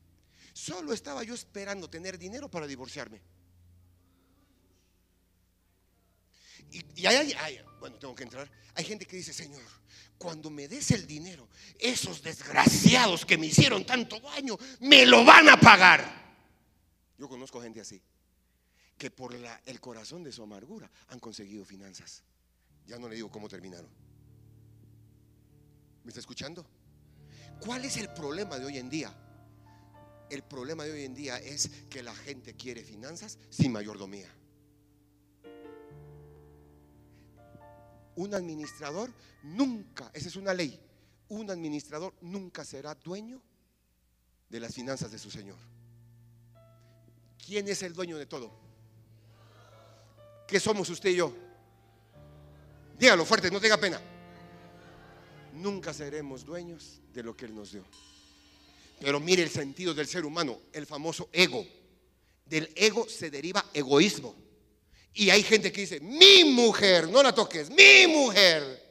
[0.53, 3.21] Solo estaba yo esperando tener dinero para divorciarme.
[6.71, 8.49] Y, hay, hay, bueno, tengo que entrar.
[8.73, 9.63] Hay gente que dice, Señor,
[10.17, 11.47] cuando me des el dinero,
[11.79, 16.25] esos desgraciados que me hicieron tanto daño, me lo van a pagar.
[17.17, 18.01] Yo conozco gente así,
[18.97, 22.23] que por el corazón de su amargura han conseguido finanzas.
[22.85, 23.89] Ya no le digo cómo terminaron.
[26.03, 26.65] ¿Me está escuchando?
[27.59, 29.13] ¿Cuál es el problema de hoy en día?
[30.29, 34.29] El problema de hoy en día es que la gente quiere finanzas sin mayordomía.
[38.15, 39.11] Un administrador
[39.43, 40.79] nunca, esa es una ley,
[41.29, 43.41] un administrador nunca será dueño
[44.49, 45.57] de las finanzas de su Señor.
[47.45, 48.51] ¿Quién es el dueño de todo?
[50.47, 51.35] ¿Qué somos usted y yo?
[52.97, 53.99] Dígalo fuerte, no tenga pena.
[55.55, 57.83] Nunca seremos dueños de lo que Él nos dio.
[58.99, 61.65] Pero mire el sentido del ser humano, el famoso ego.
[62.45, 64.35] Del ego se deriva egoísmo.
[65.13, 68.83] Y hay gente que dice, mi mujer, no la toques, mi mujer,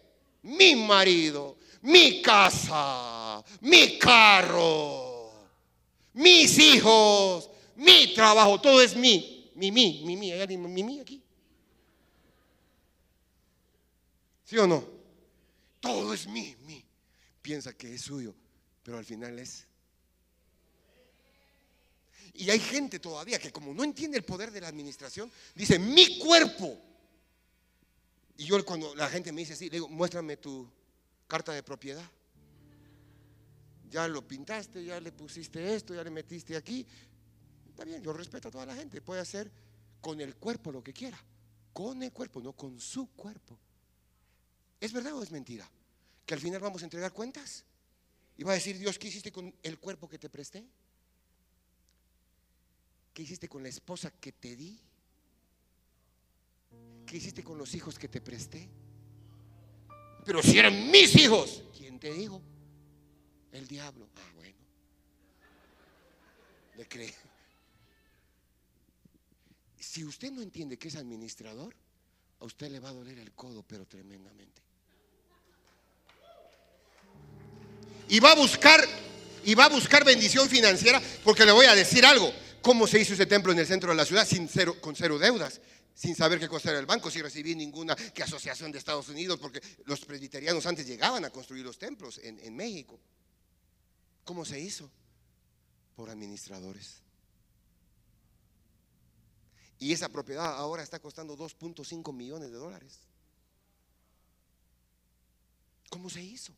[0.43, 5.33] mi marido, mi casa, mi carro,
[6.15, 11.23] mis hijos, mi trabajo, todo es mi, mi, mi, mi, ¿hay mi, mi aquí?
[14.45, 14.94] ¿Sí o no?
[15.85, 16.85] Todo es mi, mi.
[17.41, 18.35] Piensa que es suyo,
[18.83, 19.67] pero al final es
[22.35, 26.19] y hay gente todavía que como no entiende el poder de la administración, dice, mi
[26.19, 26.77] cuerpo.
[28.37, 30.69] Y yo cuando la gente me dice así, le digo, muéstrame tu
[31.29, 32.05] carta de propiedad.
[33.89, 36.85] Ya lo pintaste, ya le pusiste esto, ya le metiste aquí.
[37.69, 39.01] Está bien, yo respeto a toda la gente.
[39.01, 39.49] Puede hacer
[40.01, 41.19] con el cuerpo lo que quiera.
[41.73, 43.57] Con el cuerpo, no con su cuerpo.
[44.81, 45.69] ¿Es verdad o es mentira?
[46.27, 47.65] Que al final vamos a entregar cuentas.
[48.37, 50.65] Y va a decir Dios, ¿qué hiciste con el cuerpo que te presté?
[53.13, 54.79] ¿Qué hiciste con la esposa que te di?
[57.07, 58.69] ¿Qué hiciste con los hijos que te presté?
[60.25, 62.43] Pero si eran mis hijos, ¿quién te dijo?
[63.53, 64.09] El diablo.
[64.17, 64.57] Ah, bueno.
[66.77, 67.15] Le cree.
[69.79, 71.77] Si usted no entiende que es administrador,
[72.45, 74.61] a usted le va a doler el codo, pero tremendamente.
[78.09, 78.87] Y va a buscar
[79.45, 82.31] y va a buscar bendición financiera porque le voy a decir algo.
[82.61, 85.19] ¿Cómo se hizo ese templo en el centro de la ciudad sin cero, con cero
[85.19, 85.61] deudas?
[85.95, 89.39] Sin saber qué cosa era el banco, sin recibir ninguna que asociación de Estados Unidos,
[89.39, 93.01] porque los presbiterianos antes llegaban a construir los templos en, en México.
[94.25, 94.91] ¿Cómo se hizo?
[95.95, 97.04] Por administradores.
[99.85, 103.01] Y esa propiedad ahora está costando 2.5 millones de dólares.
[105.91, 106.55] ¿Cómo se hizo?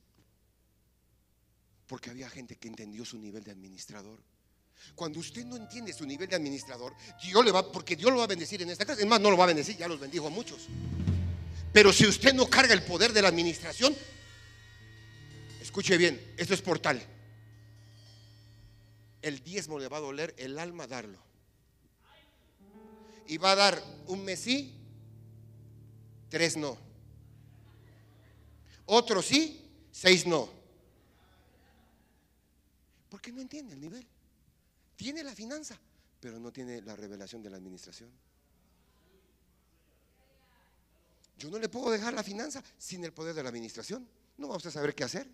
[1.88, 4.20] Porque había gente que entendió su nivel de administrador.
[4.94, 8.24] Cuando usted no entiende su nivel de administrador, Dios le va, porque Dios lo va
[8.24, 9.00] a bendecir en esta casa.
[9.00, 10.68] Es más, no lo va a bendecir, ya los bendijo a muchos.
[11.72, 13.92] Pero si usted no carga el poder de la administración,
[15.60, 17.02] escuche bien, esto es portal.
[19.20, 21.25] El diezmo le va a doler el alma darlo.
[23.28, 24.74] Y va a dar un mes sí,
[26.28, 26.76] tres no.
[28.86, 30.48] Otro sí, seis no.
[33.08, 34.06] Porque no entiende el nivel.
[34.96, 35.78] Tiene la finanza,
[36.20, 38.10] pero no tiene la revelación de la administración.
[41.38, 44.08] Yo no le puedo dejar la finanza sin el poder de la administración.
[44.38, 45.28] No va usted a saber qué hacer.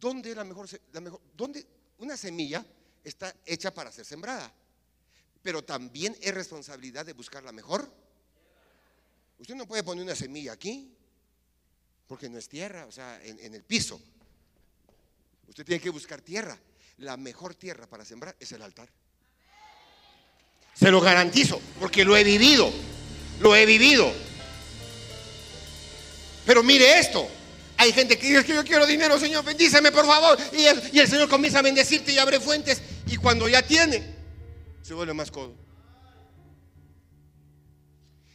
[0.00, 1.20] ¿Dónde la mejor, la mejor?
[1.36, 1.64] ¿Dónde
[1.98, 2.64] una semilla
[3.02, 4.52] está hecha para ser sembrada?
[5.44, 7.88] Pero también es responsabilidad de buscar la mejor.
[9.38, 10.92] Usted no puede poner una semilla aquí,
[12.08, 14.00] porque no es tierra, o sea, en el piso.
[15.46, 16.58] Usted tiene que buscar tierra
[16.98, 18.88] la mejor tierra para sembrar es el altar.
[20.74, 22.70] Se lo garantizo, porque lo he vivido,
[23.40, 24.12] lo he vivido.
[26.46, 27.26] Pero mire esto,
[27.76, 30.38] hay gente que dice que yo quiero dinero, Señor, bendíceme por favor.
[30.52, 32.82] Y el, y el Señor comienza a bendecirte y abre fuentes.
[33.06, 34.13] Y cuando ya tiene,
[34.84, 35.54] se vuelve más codo.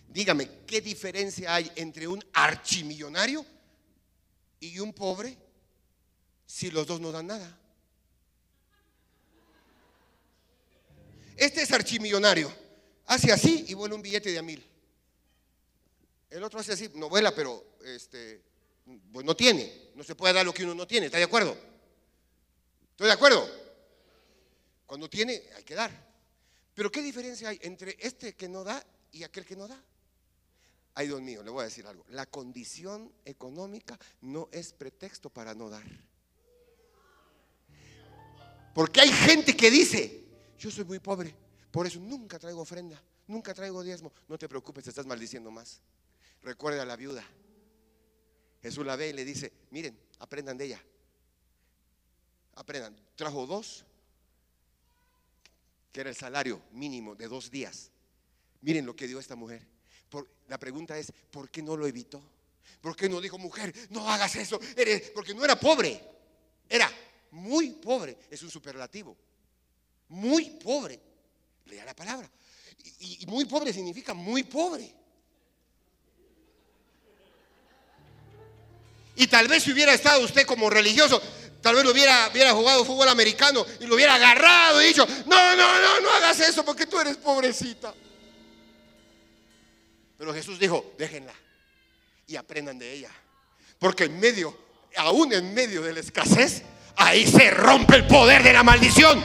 [0.07, 3.45] Dígame, ¿qué diferencia hay entre un archimillonario
[4.59, 5.37] y un pobre
[6.47, 7.55] si los dos no dan nada?
[11.37, 12.51] Este es archimillonario.
[13.05, 14.65] Hace así y vuela un billete de a mil.
[16.31, 18.41] El otro hace así, no vuela, pero este,
[19.13, 19.91] pues no tiene.
[19.93, 21.05] No se puede dar lo que uno no tiene.
[21.05, 21.55] ¿Está de acuerdo?
[22.89, 23.47] ¿Estoy de acuerdo?
[24.87, 26.08] Cuando tiene, hay que dar.
[26.79, 29.83] Pero ¿qué diferencia hay entre este que no da y aquel que no da?
[30.93, 32.05] Ay, Dios mío, le voy a decir algo.
[32.07, 35.83] La condición económica no es pretexto para no dar.
[38.73, 40.23] Porque hay gente que dice,
[40.57, 41.35] yo soy muy pobre,
[41.69, 44.13] por eso nunca traigo ofrenda, nunca traigo diezmo.
[44.29, 45.81] No te preocupes, te estás maldiciendo más.
[46.43, 47.25] Recuerda a la viuda.
[48.61, 50.81] Jesús la ve y le dice, miren, aprendan de ella.
[52.55, 52.95] Aprendan.
[53.17, 53.83] Trajo dos,
[55.91, 57.91] que era el salario mínimo de dos días.
[58.61, 59.65] Miren lo que dio esta mujer.
[60.47, 62.21] la pregunta es, ¿por qué no lo evitó?
[62.81, 64.59] ¿Por qué no dijo, mujer, no hagas eso?
[65.13, 66.01] Porque no era pobre,
[66.67, 66.89] era
[67.31, 68.17] muy pobre.
[68.29, 69.15] Es un superlativo.
[70.09, 70.99] Muy pobre.
[71.65, 72.29] Lea la palabra.
[72.99, 74.99] Y muy pobre significa muy pobre.
[79.19, 81.21] Y tal vez si hubiera estado usted como religioso,
[81.61, 85.55] tal vez lo hubiera, hubiera jugado fútbol americano y lo hubiera agarrado y dicho, no,
[85.55, 87.93] no, no, no hagas eso porque tú eres pobrecita.
[90.17, 91.33] Pero Jesús dijo, déjenla
[92.27, 93.09] y aprendan de ella.
[93.79, 94.57] Porque en medio,
[94.97, 96.63] aún en medio de la escasez,
[96.97, 99.23] ahí se rompe el poder de la maldición.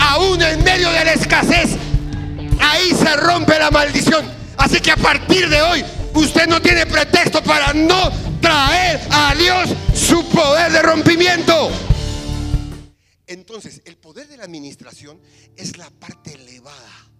[0.00, 1.76] Aún en medio de la escasez,
[2.60, 4.26] ahí se rompe la maldición.
[4.56, 5.84] Así que a partir de hoy,
[6.14, 11.70] usted no tiene pretexto para no traer a Dios su poder de rompimiento.
[13.26, 15.20] Entonces, el poder de la administración
[15.54, 17.10] es la parte elevada.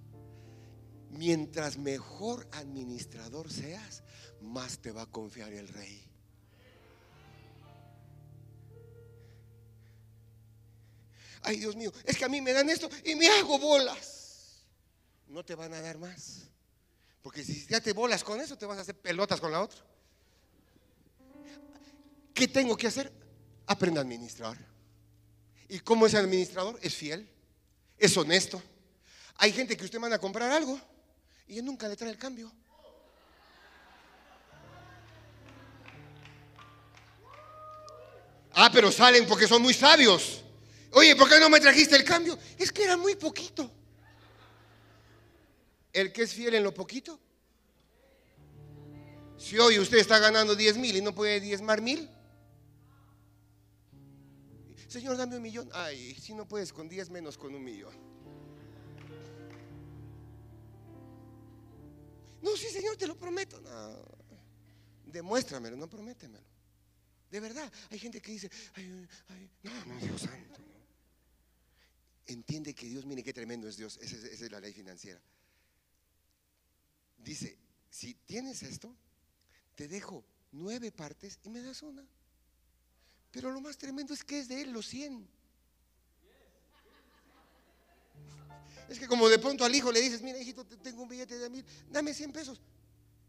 [1.11, 4.03] Mientras mejor administrador seas,
[4.41, 6.03] más te va a confiar el rey.
[11.43, 14.65] Ay, Dios mío, es que a mí me dan esto y me hago bolas.
[15.27, 16.49] No te van a dar más.
[17.21, 19.85] Porque si ya te bolas con eso, te vas a hacer pelotas con la otra.
[22.39, 23.13] ¿Qué tengo que hacer?
[23.67, 24.57] Aprenda a administrar.
[25.69, 26.79] ¿Y cómo es el administrador?
[26.81, 27.29] Es fiel,
[27.99, 28.63] es honesto.
[29.39, 30.81] Hay gente que usted manda a comprar algo
[31.49, 32.53] y él nunca le trae el cambio.
[38.53, 40.45] Ah, pero salen porque son muy sabios.
[40.93, 42.39] Oye, ¿por qué no me trajiste el cambio?
[42.57, 43.69] Es que era muy poquito.
[45.93, 47.19] El que es fiel en lo poquito.
[49.37, 52.09] Si hoy usted está ganando 10 mil y no puede diezmar mil.
[54.89, 55.69] Señor, dame un millón.
[55.73, 57.95] Ay, si no puedes con 10 menos con un millón.
[62.43, 63.61] No, sí, Señor, te lo prometo.
[63.61, 64.03] No,
[65.05, 66.47] demuéstramelo, no prométemelo.
[67.31, 68.51] De verdad, hay gente que dice,
[69.63, 70.63] no, no, Dios santo.
[72.27, 73.99] Entiende que Dios, mire qué tremendo es Dios.
[74.01, 75.21] esa es la ley financiera
[77.29, 77.59] dice,
[77.91, 78.95] si tienes esto,
[79.75, 82.07] te dejo nueve partes y me das una.
[83.31, 85.29] Pero lo más tremendo es que es de él los cien.
[88.89, 91.51] Es que como de pronto al hijo le dices, mira hijito, tengo un billete de
[91.51, 92.61] mil, dame cien pesos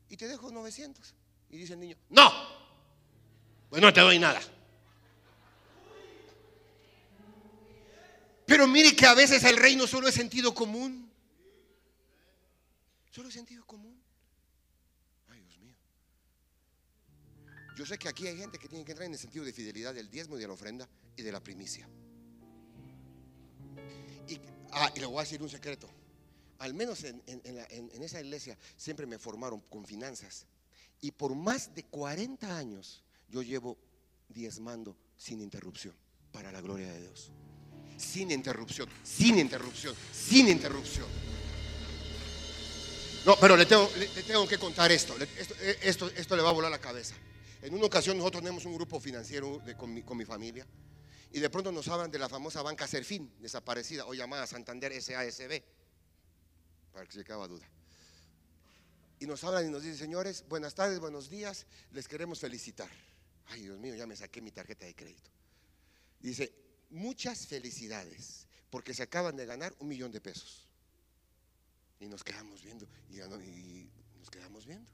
[0.07, 1.13] y te dejo 900.
[1.49, 2.31] Y dice el niño, no,
[3.69, 4.39] pues no te doy nada.
[8.45, 11.11] Pero mire que a veces el reino solo es sentido común.
[13.11, 14.01] Solo sentido común.
[15.27, 15.75] Ay, Dios mío.
[17.79, 19.93] Yo sé que aquí hay gente que tiene que entrar en el sentido de fidelidad
[19.93, 21.87] del diezmo y de la ofrenda y de la primicia.
[24.27, 24.37] Y,
[24.73, 25.89] ah, le voy a decir un secreto.
[26.57, 27.23] Al menos en,
[28.03, 30.45] esa iglesia siempre me formaron con finanzas.
[30.99, 33.77] Y por más de 40 años yo llevo
[34.27, 35.95] diezmando sin interrupción
[36.33, 37.31] para la gloria de Dios.
[37.95, 41.07] Sin interrupción, sin interrupción, sin interrupción.
[43.25, 43.87] No, pero le tengo,
[44.49, 45.15] que contar esto.
[45.17, 46.35] Eh, esto, esto.
[46.35, 47.15] le va a volar la cabeza.
[47.61, 50.65] En una ocasión nosotros tenemos un grupo financiero con, mi, familia
[51.31, 55.61] y de pronto nos hablan de la famosa banca Serfín, desaparecida, o llamada Santander SASB,
[56.93, 57.69] para que se acabe duda.
[59.19, 62.89] Y nos hablan y nos dicen, señores, buenas tardes, buenos días, les queremos felicitar.
[63.47, 65.29] Ay, Dios mío, ya me saqué mi tarjeta de crédito.
[66.19, 66.53] Dice,
[66.89, 70.67] muchas felicidades, porque se acaban de ganar un millón de pesos.
[71.99, 72.87] Y nos quedamos viendo.
[73.09, 73.89] Y,
[74.19, 74.89] nos quedamos viendo.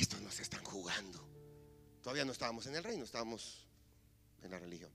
[0.00, 1.26] Esto nos están jugando.
[2.02, 3.66] Todavía no estábamos en el reino, estábamos
[4.42, 4.90] en la religión.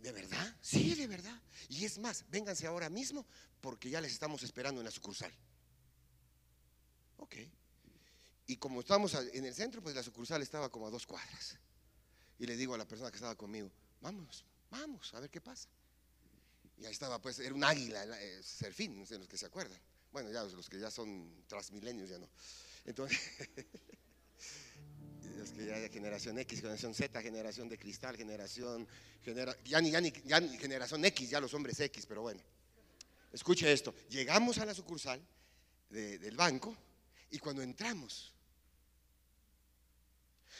[0.00, 0.56] ¿De verdad?
[0.60, 1.40] Sí, de verdad.
[1.68, 3.24] Y es más, vénganse ahora mismo
[3.60, 5.32] porque ya les estamos esperando en la sucursal.
[7.18, 7.36] Ok.
[8.46, 11.58] Y como estábamos en el centro, pues la sucursal estaba como a dos cuadras.
[12.38, 13.70] Y le digo a la persona que estaba conmigo,
[14.00, 15.68] vamos, Vamos a ver qué pasa.
[16.82, 19.78] Y ahí estaba, pues, era un águila, eh, serfín, no sé los que se acuerdan.
[20.10, 22.28] Bueno, ya los que ya son transmilenios ya no.
[22.84, 23.18] Entonces,
[25.38, 28.88] los que ya de generación X, generación Z, generación de cristal, generación,
[29.64, 32.40] ya, ni, ya, ni, ya generación X, ya los hombres X, pero bueno.
[33.32, 35.24] Escuche esto, llegamos a la sucursal
[35.88, 36.76] del banco
[37.30, 38.32] y cuando entramos,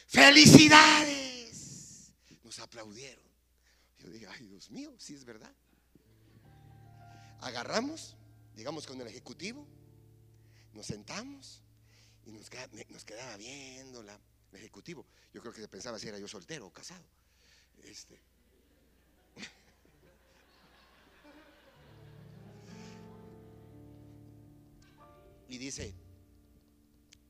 [0.07, 2.13] ¡Felicidades!
[2.45, 3.25] Nos aplaudieron.
[3.99, 5.55] Yo dije, ay Dios mío, sí es verdad.
[7.43, 8.17] Agarramos,
[8.55, 9.67] llegamos con el ejecutivo,
[10.75, 11.61] nos sentamos
[12.25, 14.17] y nos, quedaba, viendo la,
[14.53, 15.05] el ejecutivo.
[15.35, 17.05] Yo creo que se pensaba si era yo soltero o casado.
[17.83, 18.23] Este.
[25.49, 25.93] y dice,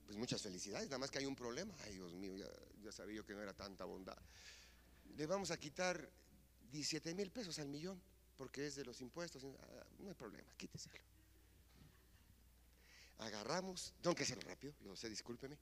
[0.04, 1.74] pues muchas felicidades, nada más que hay un problema.
[1.84, 2.34] Ay, Dios mío,
[2.82, 4.18] ya sabía yo que no era tanta bondad.
[5.16, 6.06] Le vamos a quitar
[6.70, 8.11] 17 mil pesos al millón
[8.42, 9.44] porque es de los impuestos.
[9.44, 10.96] Ah, no hay problema, quíteselo.
[13.18, 15.56] Agarramos, tengo que hacerlo rápido, yo sé, discúlpeme.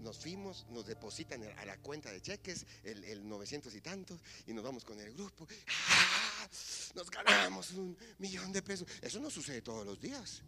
[0.00, 4.62] Nos fuimos, nos depositan a la cuenta de cheques el, 900 y tantos y nos
[4.62, 5.48] vamos con el grupo.
[5.68, 6.46] ¡Ah!
[6.94, 8.86] Nos ganamos un millón de pesos.
[9.00, 10.42] Eso no sucede todos los días.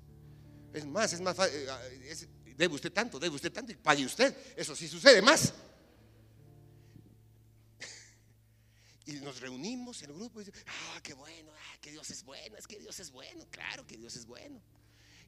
[0.75, 1.57] Es más, es más fácil.
[1.57, 1.81] Eh, ah,
[2.55, 4.37] debe usted tanto, debe usted tanto y pague usted.
[4.59, 5.55] Eso sí sucede más.
[9.09, 12.59] Y nos reunimos el grupo y dice, ah, qué bueno, ah, que Dios es bueno,
[12.59, 14.61] es que Dios es bueno, claro que Dios es bueno.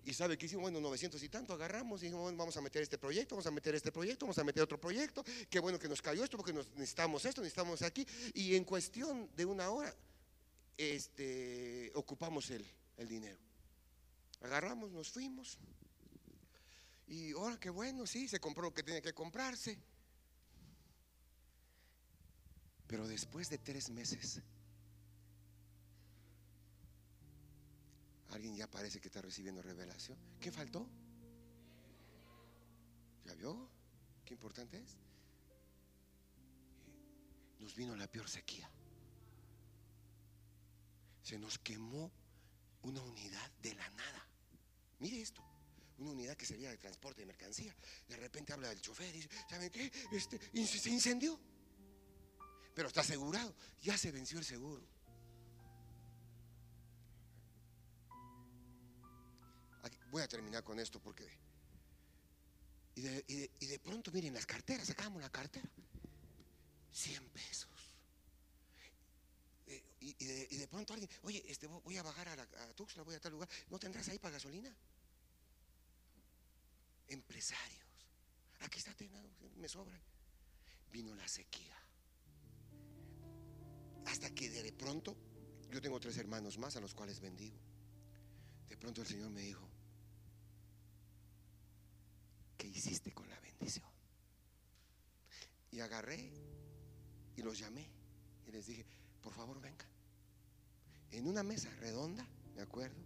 [0.05, 2.99] Y sabe que hicimos, bueno, 900 y tanto, agarramos y dijimos, vamos a meter este
[2.99, 6.03] proyecto, vamos a meter este proyecto, vamos a meter otro proyecto, qué bueno que nos
[6.03, 8.07] cayó esto porque necesitamos esto, necesitamos aquí.
[8.35, 9.97] Y en cuestión de una hora,
[10.77, 12.67] este, ocupamos el,
[12.99, 13.39] el dinero.
[14.43, 15.57] Agarramos, nos fuimos.
[17.07, 19.79] Y ahora qué bueno, sí, se compró lo que tenía que comprarse.
[22.91, 24.41] Pero después de tres meses,
[28.31, 30.19] alguien ya parece que está recibiendo revelación.
[30.41, 30.89] ¿Qué faltó?
[33.25, 33.71] ¿Ya vio?
[34.25, 34.97] ¿Qué importante es?
[37.61, 38.69] Nos vino la peor sequía.
[41.23, 42.11] Se nos quemó
[42.83, 44.27] una unidad de la nada.
[44.99, 45.45] Mire esto
[45.99, 47.73] una unidad que servía de transporte de mercancía.
[48.09, 49.93] De repente habla del chofer y dice, ¿saben qué?
[50.11, 51.39] Este, se incendió
[52.75, 53.55] pero está asegurado.
[53.83, 54.87] Ya se venció el seguro.
[60.11, 61.27] voy a terminar con esto porque...
[62.97, 65.67] Y de, pronto, miren, las carteras, sacamos la cartera.
[66.93, 67.71] 100 pesos.
[69.69, 73.21] Eh, y, de, pronto alguien, oye, este, voy a bajar a, a Tuxtla, voy a
[73.21, 73.49] tal lugar.
[73.71, 74.75] ¿No tendrás ahí para gasolina?
[77.09, 77.87] Empresarios.
[78.61, 78.95] Aquí está,
[79.57, 79.99] me sobra.
[80.93, 81.80] Vino la sequía.
[84.07, 85.17] Hasta que de pronto,
[85.71, 87.59] yo tengo tres hermanos más a los cuales bendigo.
[88.69, 89.69] De pronto el Señor me dijo,
[92.57, 93.89] ¿qué hiciste con la bendición?
[95.71, 96.33] Y agarré
[97.37, 97.89] y los llamé
[98.47, 98.87] y les dije,
[99.21, 99.89] por favor vengan.
[101.11, 103.03] En una mesa redonda, ¿me acuerdo?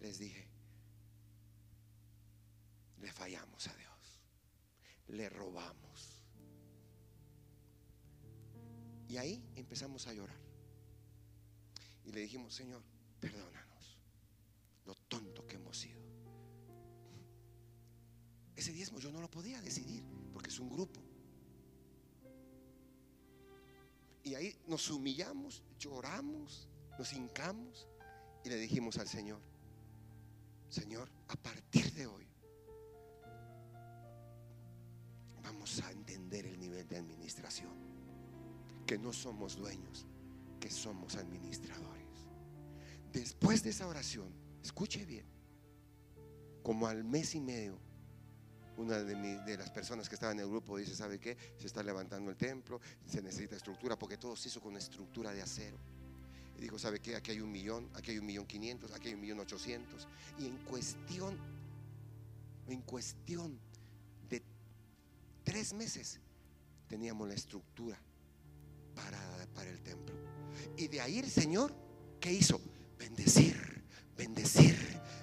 [0.00, 0.48] Les dije,
[3.00, 4.20] le fallamos a Dios,
[5.08, 6.07] le robamos
[9.08, 10.36] y ahí empezamos a llorar.
[12.04, 12.82] Y le dijimos, Señor,
[13.20, 13.98] perdónanos
[14.84, 15.98] lo tonto que hemos sido.
[18.54, 21.00] Ese diezmo yo no lo podía decidir porque es un grupo.
[24.24, 27.88] Y ahí nos humillamos, lloramos, nos hincamos
[28.44, 29.40] y le dijimos al Señor,
[30.68, 32.26] Señor, a partir de hoy
[35.42, 37.97] vamos a entender el nivel de administración
[38.88, 40.06] que no somos dueños,
[40.58, 42.06] que somos administradores.
[43.12, 44.32] Después de esa oración,
[44.62, 45.26] escuche bien,
[46.62, 47.78] como al mes y medio,
[48.78, 51.36] una de, las personas que estaba en el grupo dice, ¿sabe qué?
[51.58, 55.42] Se está levantando el templo, se necesita estructura, porque todo se hizo con estructura de
[55.42, 55.76] acero.
[56.56, 57.14] Y dijo, ¿sabe qué?
[57.14, 60.08] Aquí hay un millón, aquí hay un millón quinientos, aquí hay un millón ochocientos.
[60.38, 61.36] Y en cuestión,
[62.68, 63.60] en cuestión
[64.30, 64.42] de
[65.44, 66.20] tres meses,
[66.88, 68.00] teníamos la estructura
[69.54, 70.14] para, el templo.
[70.76, 71.74] Y de ahí el Señor,
[72.20, 72.60] ¿qué hizo?
[72.98, 73.84] Bendecir,
[74.16, 74.76] bendecir,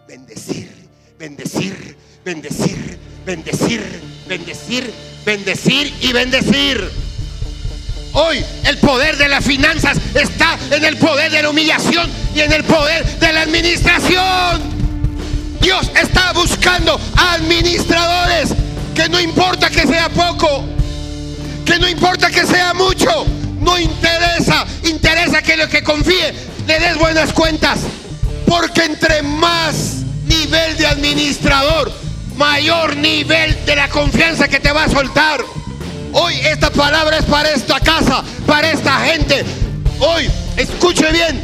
[0.08, 0.72] bendecir,
[1.18, 3.82] bendecir, bendecir, bendecir,
[4.28, 4.94] bendecir,
[5.26, 6.90] bendecir y bendecir.
[8.14, 12.54] Hoy el poder de las finanzas está en el poder de la humillación y en
[12.54, 14.62] el poder de la administración.
[15.60, 18.54] Dios está buscando administradores
[18.94, 20.64] que no importa que sea poco,
[21.66, 23.26] que no importa que sea mucho,
[23.66, 26.34] no interesa, interesa que lo que confíe
[26.68, 27.80] le des buenas cuentas.
[28.46, 31.92] Porque entre más nivel de administrador,
[32.38, 35.44] mayor nivel de la confianza que te va a soltar.
[36.14, 39.44] Hoy esta palabra es para esta casa, para esta gente.
[40.00, 41.44] Hoy, escuche bien,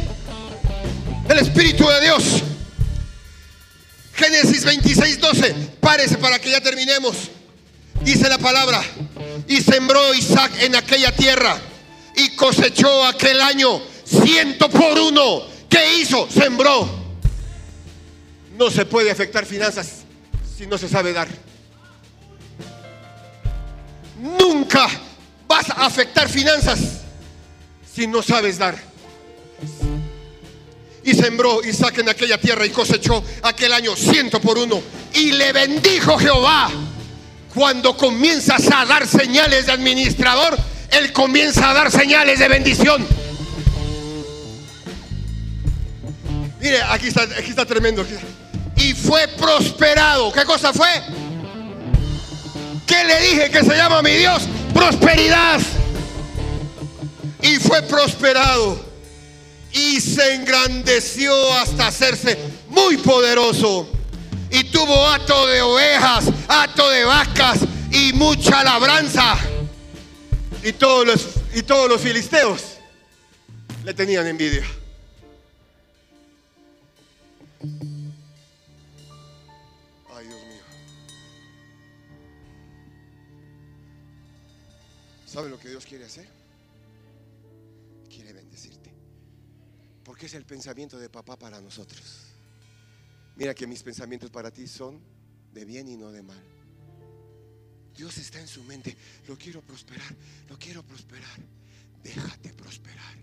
[1.28, 2.24] el Espíritu de Dios.
[4.14, 5.54] Génesis 26, 12.
[5.80, 7.16] Párese para que ya terminemos.
[8.02, 8.80] Dice la palabra.
[9.48, 11.58] Y sembró Isaac en aquella tierra
[12.16, 15.42] y cosechó aquel año ciento por uno.
[15.68, 16.28] ¿Qué hizo?
[16.30, 16.88] Sembró.
[18.56, 20.02] No se puede afectar finanzas
[20.56, 21.28] si no se sabe dar.
[24.20, 24.88] Nunca
[25.48, 26.78] vas a afectar finanzas
[27.94, 28.78] si no sabes dar.
[31.04, 34.80] Y sembró Isaac en aquella tierra y cosechó aquel año ciento por uno.
[35.14, 36.70] Y le bendijo Jehová.
[37.52, 40.56] Cuando comienzas a dar señales de administrador,
[40.92, 43.06] Él comienza a dar señales de bendición.
[46.60, 48.06] Mire, aquí está, aquí está tremendo.
[48.76, 50.32] Y fue prosperado.
[50.32, 50.88] ¿Qué cosa fue?
[52.86, 54.42] ¿Qué le dije que se llama mi Dios?
[54.74, 55.60] Prosperidad.
[57.40, 58.92] Y fue prosperado.
[59.72, 62.38] Y se engrandeció hasta hacerse
[62.68, 63.88] muy poderoso.
[64.50, 69.38] Y tuvo hato de ovejas, hato de vacas y mucha labranza.
[70.64, 72.78] Y todos los, y todos los filisteos
[73.84, 74.64] le tenían envidia.
[80.10, 80.62] Ay, Dios mío.
[85.26, 86.28] ¿Sabe lo que Dios quiere hacer?
[88.08, 88.92] Quiere bendecirte.
[90.04, 92.28] Porque es el pensamiento de papá para nosotros.
[93.34, 95.00] Mira que mis pensamientos para ti son
[95.52, 96.51] de bien y no de mal.
[97.96, 98.96] Dios está en su mente.
[99.28, 100.14] Lo quiero prosperar,
[100.48, 101.38] lo quiero prosperar.
[102.02, 103.16] Déjate prosperar.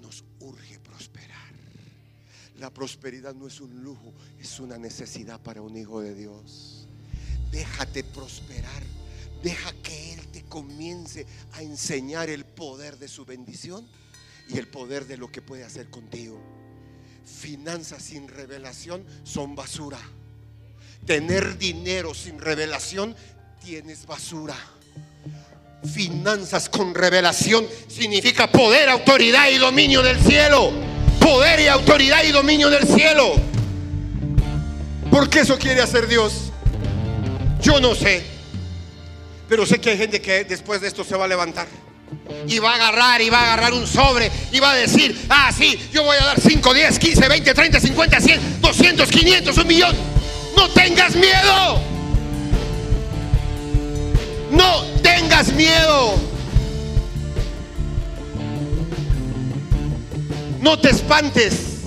[0.00, 1.54] Nos urge prosperar.
[2.58, 6.86] La prosperidad no es un lujo, es una necesidad para un hijo de Dios.
[7.50, 8.82] Déjate prosperar.
[9.42, 13.86] Deja que Él te comience a enseñar el poder de su bendición
[14.48, 16.40] y el poder de lo que puede hacer contigo.
[17.24, 20.00] Finanzas sin revelación son basura.
[21.04, 23.14] Tener dinero sin revelación
[23.66, 24.54] tienes basura.
[25.92, 30.70] Finanzas con revelación significa poder, autoridad y dominio del cielo.
[31.18, 33.34] Poder y autoridad y dominio del cielo.
[35.10, 36.52] Porque eso quiere hacer Dios.
[37.60, 38.22] Yo no sé.
[39.48, 41.66] Pero sé que hay gente que después de esto se va a levantar.
[42.46, 45.50] Y va a agarrar y va a agarrar un sobre y va a decir, ah,
[45.52, 49.66] sí, yo voy a dar 5, 10, 15, 20, 30, 50, 100, 200, 500, un
[49.66, 49.96] millón.
[50.56, 51.95] No tengas miedo.
[54.50, 56.14] No tengas miedo.
[60.60, 61.82] No te espantes.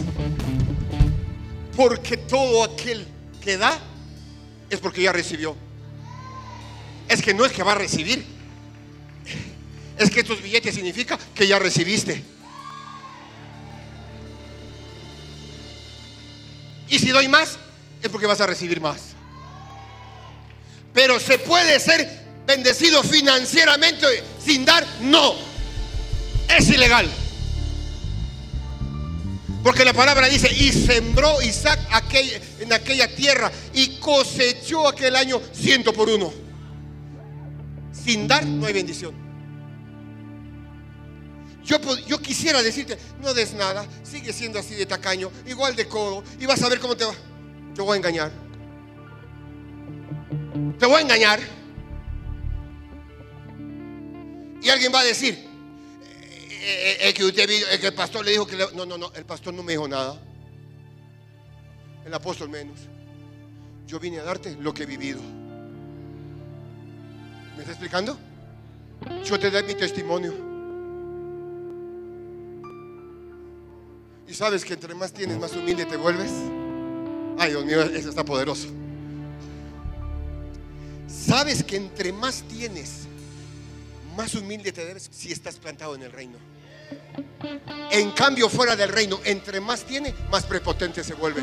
[1.76, 3.08] Porque todo aquel
[3.42, 3.80] que da
[4.70, 5.56] es porque ya recibió.
[7.08, 8.26] Es que no es que va a recibir.
[9.98, 12.24] Es que estos billetes significa que ya recibiste.
[16.90, 17.58] Y si doy más,
[18.02, 19.14] es porque vas a recibir más.
[20.94, 22.19] Pero se puede ser
[22.50, 24.08] bendecido financieramente
[24.44, 25.36] sin dar, no.
[26.58, 27.08] Es ilegal.
[29.64, 31.80] Porque la palabra dice, y sembró Isaac
[32.60, 36.34] en aquella tierra y cosechó aquel año ciento por uno.
[37.92, 39.14] Sin dar no hay bendición.
[41.64, 41.78] Yo,
[42.08, 46.48] yo, quisiera decirte, no des nada, sigue siendo así de tacaño, igual de codo, y
[46.48, 47.14] vas a ver cómo te va.
[47.76, 48.32] Te voy a engañar.
[50.80, 51.59] Te voy a engañar.
[54.62, 55.38] Y alguien va a decir,
[56.62, 57.48] eh, eh, que usted
[57.80, 60.20] que el pastor le dijo que no, no, no, el pastor no me dijo nada.
[62.06, 62.80] El apóstol menos.
[63.88, 65.22] Yo vine a darte lo que he vivido.
[67.56, 68.18] ¿Me está explicando?
[69.24, 70.34] Yo te doy mi testimonio.
[74.28, 76.32] Y sabes que entre más tienes, más humilde te vuelves.
[77.38, 78.68] Ay, Dios mío, eso está poderoso.
[81.08, 83.08] Sabes que entre más tienes,
[84.20, 86.38] más humilde te debes si estás plantado en el reino.
[87.90, 91.42] En cambio, fuera del reino, entre más tiene, más prepotente se vuelve.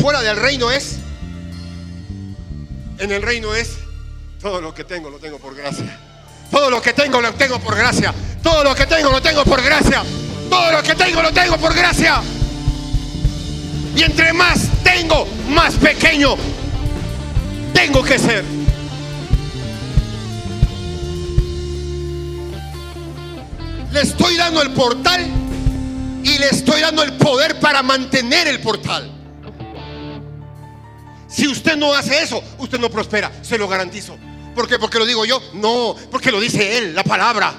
[0.00, 0.96] Fuera del reino es,
[2.98, 3.76] en el reino es,
[4.40, 6.00] todo lo que tengo lo tengo por gracia.
[6.50, 8.14] Todo lo que tengo lo tengo por gracia.
[8.42, 10.02] Todo lo que tengo lo tengo por gracia.
[10.48, 12.22] Todo lo que tengo lo tengo por gracia.
[13.94, 16.36] Y entre más tengo, más pequeño
[17.74, 18.63] tengo que ser.
[23.94, 25.24] Le estoy dando el portal
[26.24, 29.08] y le estoy dando el poder para mantener el portal.
[31.28, 34.18] Si usted no hace eso, usted no prospera, se lo garantizo.
[34.52, 34.80] ¿Por qué?
[34.80, 35.40] Porque lo digo yo.
[35.52, 37.54] No, porque lo dice Él, la palabra.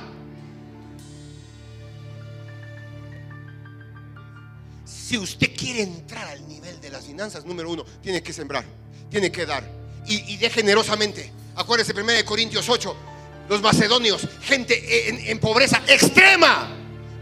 [4.83, 8.65] Si usted quiere entrar al nivel de las finanzas, número uno, tiene que sembrar,
[9.09, 9.63] tiene que dar
[10.05, 11.31] y, y dé generosamente.
[11.55, 13.14] Acuérdense 1 Corintios 8,
[13.49, 16.67] los macedonios, gente en, pobreza extrema,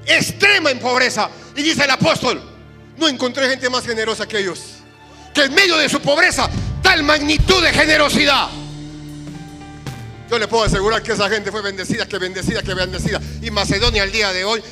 [0.06, 1.30] extrema en pobreza.
[1.56, 2.42] Y dice el apóstol,
[2.98, 4.62] no encontré gente más generosa que ellos,
[5.34, 6.50] que en medio de su pobreza,
[6.82, 8.50] tal magnitud de generosidad.
[10.30, 13.22] Yo le puedo asegurar que esa gente fue bendecida, que bendecida, que bendecida.
[13.42, 14.64] Y Macedonia al día de hoy,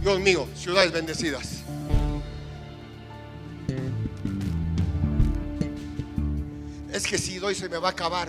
[0.00, 1.60] Dios mío, ciudades bendecidas.
[6.92, 8.28] Es que si doy se me va a acabar.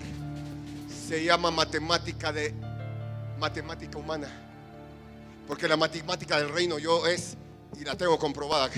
[1.07, 2.53] Se llama matemática de
[3.41, 4.29] matemática humana.
[5.47, 7.35] Porque la matemática del reino yo es,
[7.77, 8.69] y la tengo comprobada,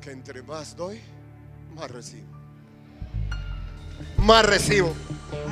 [0.00, 0.98] que entre más doy,
[1.74, 2.26] más recibo.
[4.16, 4.94] Más recibo.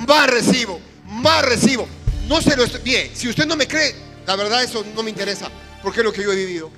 [0.06, 0.80] Más recibo.
[1.04, 1.86] Más recibo.
[2.26, 2.80] No se lo estoy.
[2.80, 3.94] Bien, si usted no me cree,
[4.26, 5.50] la verdad eso no me interesa.
[5.82, 6.70] Porque es lo que yo he vivido.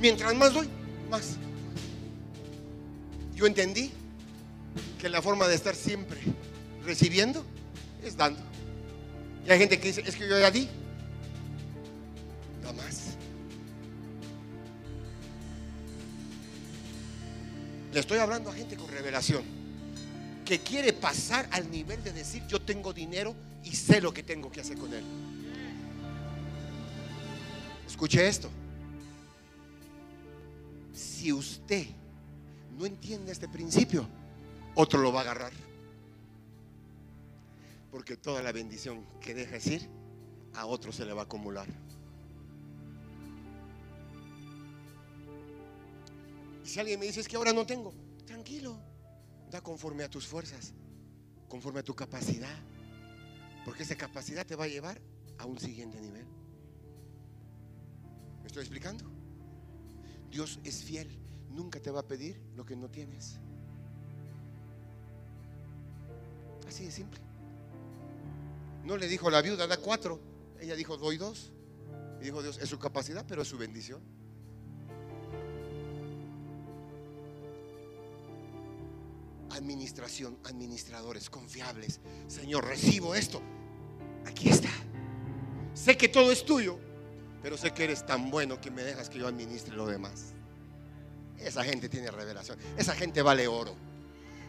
[0.00, 0.68] Mientras más doy,
[1.08, 1.36] más.
[3.34, 3.92] Yo entendí
[5.00, 6.20] que la forma de estar siempre
[6.84, 7.44] recibiendo
[8.02, 8.49] es dando.
[9.46, 10.68] Y hay gente que dice, es que yo ya di.
[12.62, 13.16] Da más.
[17.92, 19.60] Le estoy hablando a gente con revelación
[20.50, 24.50] que quiere pasar al nivel de decir yo tengo dinero y sé lo que tengo
[24.50, 25.04] que hacer con él.
[27.86, 28.50] Escuche esto.
[30.92, 31.86] Si usted
[32.76, 34.08] no entiende este principio,
[34.74, 35.52] otro lo va a agarrar.
[37.90, 39.88] Porque toda la bendición que deja decir,
[40.54, 41.68] a otro se le va a acumular.
[46.64, 47.92] Y si alguien me dice es que ahora no tengo,
[48.26, 48.78] tranquilo,
[49.50, 50.72] da conforme a tus fuerzas,
[51.48, 52.56] conforme a tu capacidad.
[53.64, 55.00] Porque esa capacidad te va a llevar
[55.38, 56.26] a un siguiente nivel.
[58.40, 59.04] ¿Me estoy explicando?
[60.30, 61.18] Dios es fiel,
[61.50, 63.40] nunca te va a pedir lo que no tienes.
[66.66, 67.29] Así de simple.
[68.84, 70.20] No le dijo la viuda, da cuatro.
[70.60, 71.52] Ella dijo, doy dos.
[72.20, 74.00] Y dijo Dios, es su capacidad, pero es su bendición.
[79.50, 82.00] Administración, administradores confiables.
[82.28, 83.40] Señor, recibo esto.
[84.26, 84.70] Aquí está.
[85.74, 86.78] Sé que todo es tuyo,
[87.42, 90.34] pero sé que eres tan bueno que me dejas que yo administre lo demás.
[91.38, 92.58] Esa gente tiene revelación.
[92.76, 93.74] Esa gente vale oro.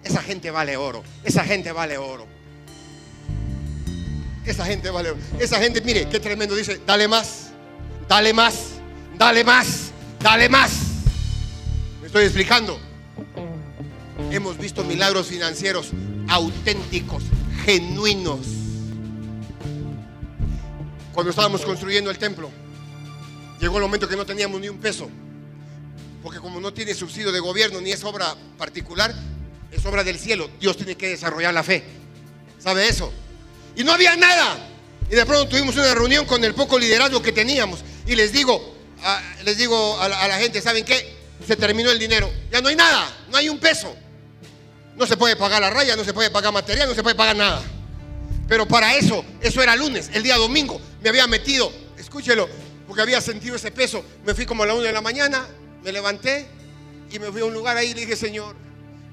[0.03, 1.03] Esa gente vale oro.
[1.23, 2.25] Esa gente vale oro.
[4.45, 5.13] Esa gente vale.
[5.39, 6.55] Esa gente, mire, qué tremendo.
[6.55, 7.51] Dice, dale más,
[8.07, 8.55] dale más,
[9.17, 10.71] dale más, dale más.
[12.01, 12.79] Me estoy explicando.
[14.31, 15.91] Hemos visto milagros financieros
[16.27, 17.23] auténticos,
[17.65, 18.39] genuinos.
[21.13, 22.49] Cuando estábamos construyendo el templo,
[23.59, 25.09] llegó el momento que no teníamos ni un peso.
[26.23, 29.13] Porque como no tiene subsidio de gobierno ni es obra particular,
[29.71, 30.49] es obra del cielo.
[30.59, 31.83] Dios tiene que desarrollar la fe.
[32.59, 33.11] ¿Sabe eso?
[33.75, 34.57] Y no había nada.
[35.09, 37.83] Y de pronto tuvimos una reunión con el poco liderazgo que teníamos.
[38.05, 41.17] Y les digo, a, les digo a la, gente, ¿saben qué?
[41.45, 42.31] Se terminó el dinero.
[42.51, 43.95] Ya no hay nada, no hay un peso.
[44.95, 47.35] No se puede pagar la raya, no se puede pagar material, no se puede pagar
[47.35, 47.61] nada.
[48.47, 50.09] Pero para eso, eso era lunes.
[50.13, 52.47] El día domingo me había metido, escúchelo,
[52.87, 54.03] porque había sentido ese peso.
[54.25, 55.45] Me fui como a la una de la mañana,
[55.83, 56.47] me levanté
[57.11, 58.55] y me fui a un lugar ahí y le dije, Señor,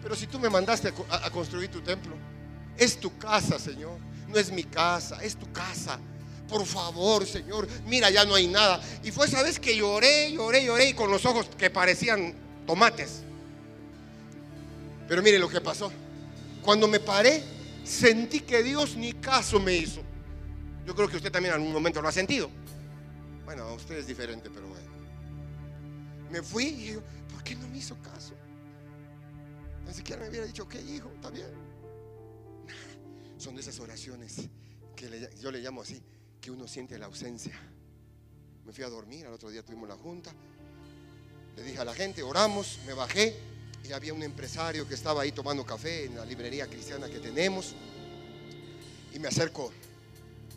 [0.02, 2.14] pero si tú me mandaste a construir tu templo,
[2.76, 3.98] es tu casa, Señor.
[4.28, 5.98] No es mi casa, es tu casa.
[6.48, 8.80] Por favor, Señor, mira, ya no hay nada.
[9.02, 12.34] Y fue esa vez que lloré, lloré, lloré y con los ojos que parecían
[12.66, 13.22] tomates.
[15.06, 15.92] Pero mire lo que pasó.
[16.62, 17.42] Cuando me paré,
[17.84, 20.02] sentí que Dios ni caso me hizo.
[20.86, 22.50] Yo creo que usted también en algún momento lo ha sentido.
[23.44, 24.88] Bueno, usted es diferente, pero bueno.
[26.30, 27.02] Me fui y digo,
[27.32, 28.34] ¿por qué no me hizo caso?
[29.86, 31.67] Ni siquiera me hubiera dicho, ok, hijo, está bien.
[33.39, 34.48] Son esas oraciones
[34.97, 36.02] que yo le llamo así,
[36.40, 37.56] que uno siente la ausencia.
[38.66, 40.32] Me fui a dormir, al otro día tuvimos la junta.
[41.56, 43.36] Le dije a la gente, oramos, me bajé
[43.89, 47.74] y había un empresario que estaba ahí tomando café en la librería cristiana que tenemos.
[49.15, 49.73] Y me acerco,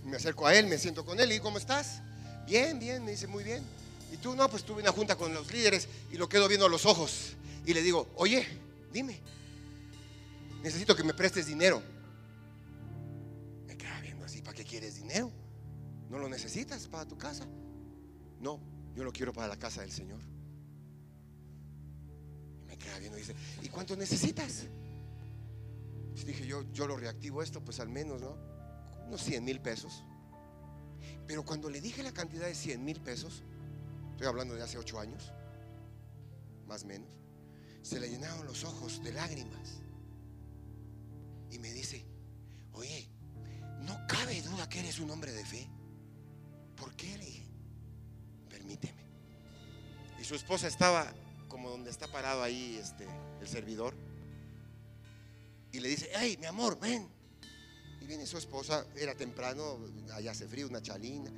[0.05, 2.01] me acerco a él, me siento con él y ¿cómo estás?
[2.47, 3.63] Bien, bien, me dice, muy bien.
[4.11, 6.69] Y tú, no, pues tuve una junta con los líderes y lo quedo viendo a
[6.69, 7.33] los ojos.
[7.63, 8.45] Y le digo, oye,
[8.91, 9.19] dime,
[10.63, 12.00] necesito que me prestes dinero.
[15.19, 17.45] ¿No lo necesitas para tu casa?
[18.39, 18.59] No,
[18.93, 20.19] yo lo quiero para la casa del Señor.
[22.61, 24.67] Y me queda viendo y dice, ¿y cuánto necesitas?
[26.11, 28.37] Pues dije, yo, yo lo reactivo esto, pues al menos, ¿no?
[29.07, 30.03] Unos 100 mil pesos.
[31.27, 33.43] Pero cuando le dije la cantidad de 100 mil pesos,
[34.11, 35.31] estoy hablando de hace 8 años,
[36.67, 37.09] más o menos,
[37.81, 39.81] se le llenaron los ojos de lágrimas.
[41.49, 42.05] Y me dice,
[42.73, 43.10] oye,
[43.81, 45.67] no cabe duda que eres un hombre de fe.
[46.75, 47.17] ¿Por qué?
[47.17, 47.45] Le dije,
[48.49, 49.05] permíteme.
[50.19, 51.11] Y su esposa estaba
[51.47, 53.07] como donde está parado ahí este,
[53.41, 53.93] el servidor.
[55.71, 57.07] Y le dice, hey, mi amor, ven.
[58.01, 59.79] Y viene su esposa, era temprano,
[60.13, 61.31] allá hace frío, una chalina.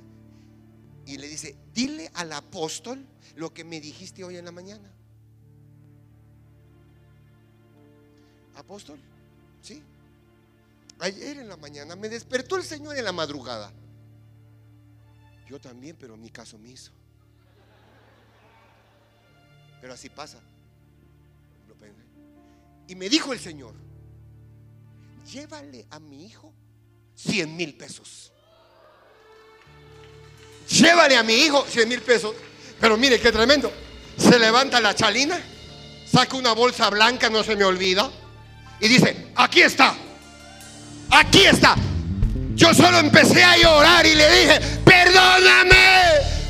[1.05, 3.05] Y le dice, dile al apóstol
[3.35, 4.89] lo que me dijiste hoy en la mañana.
[8.55, 8.99] Apóstol,
[9.61, 9.83] ¿sí?
[10.99, 13.71] Ayer en la mañana me despertó el Señor en la madrugada.
[15.47, 16.91] Yo también, pero mi caso me hizo.
[19.81, 20.39] Pero así pasa.
[22.87, 23.73] Y me dijo el Señor,
[25.31, 26.53] llévale a mi hijo
[27.15, 28.31] 100 mil pesos.
[30.69, 32.35] Llévale a mi hijo 100 mil pesos.
[32.79, 33.71] Pero mire qué tremendo.
[34.17, 35.39] Se levanta la chalina,
[36.05, 38.11] saca una bolsa blanca, no se me olvida,
[38.79, 39.95] y dice, aquí está,
[41.09, 41.75] aquí está.
[42.55, 45.75] Yo solo empecé a llorar y le dije, perdóname,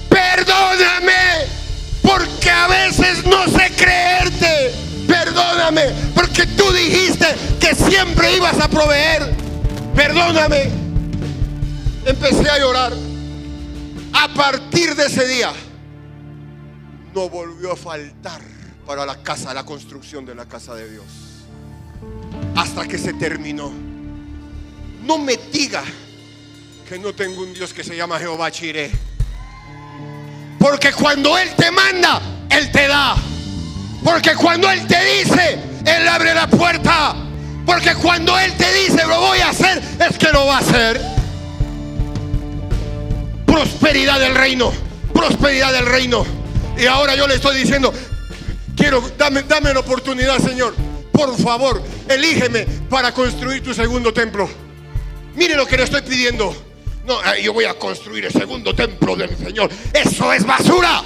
[0.10, 1.48] perdóname,
[2.02, 4.74] porque a veces no sé creerte.
[5.08, 7.26] Perdóname, porque tú dijiste
[7.60, 9.34] que siempre ibas a proveer.
[9.96, 10.70] Perdóname.
[12.06, 12.94] Empecé a llorar.
[14.14, 15.52] A partir de ese día,
[17.16, 18.42] no volvió a faltar
[18.86, 21.06] para la casa, la construcción de la casa de Dios.
[22.56, 23.93] Hasta que se terminó.
[25.06, 25.84] No me diga
[26.88, 28.90] que no tengo un Dios que se llama Jehová Chiré.
[30.58, 33.16] Porque cuando Él te manda, Él te da.
[34.04, 37.16] Porque cuando Él te dice, Él abre la puerta.
[37.66, 41.02] Porque cuando Él te dice, lo voy a hacer, es que lo va a hacer.
[43.46, 44.72] Prosperidad del reino.
[45.14, 46.26] Prosperidad del reino.
[46.78, 47.94] Y ahora yo le estoy diciendo,
[48.76, 50.74] quiero, dame, dame la oportunidad, Señor.
[51.12, 54.63] Por favor, elígeme para construir tu segundo templo.
[55.36, 56.56] Mire lo que le estoy pidiendo.
[57.06, 59.70] No, yo voy a construir el segundo templo del Señor.
[59.94, 61.04] Eso es basura.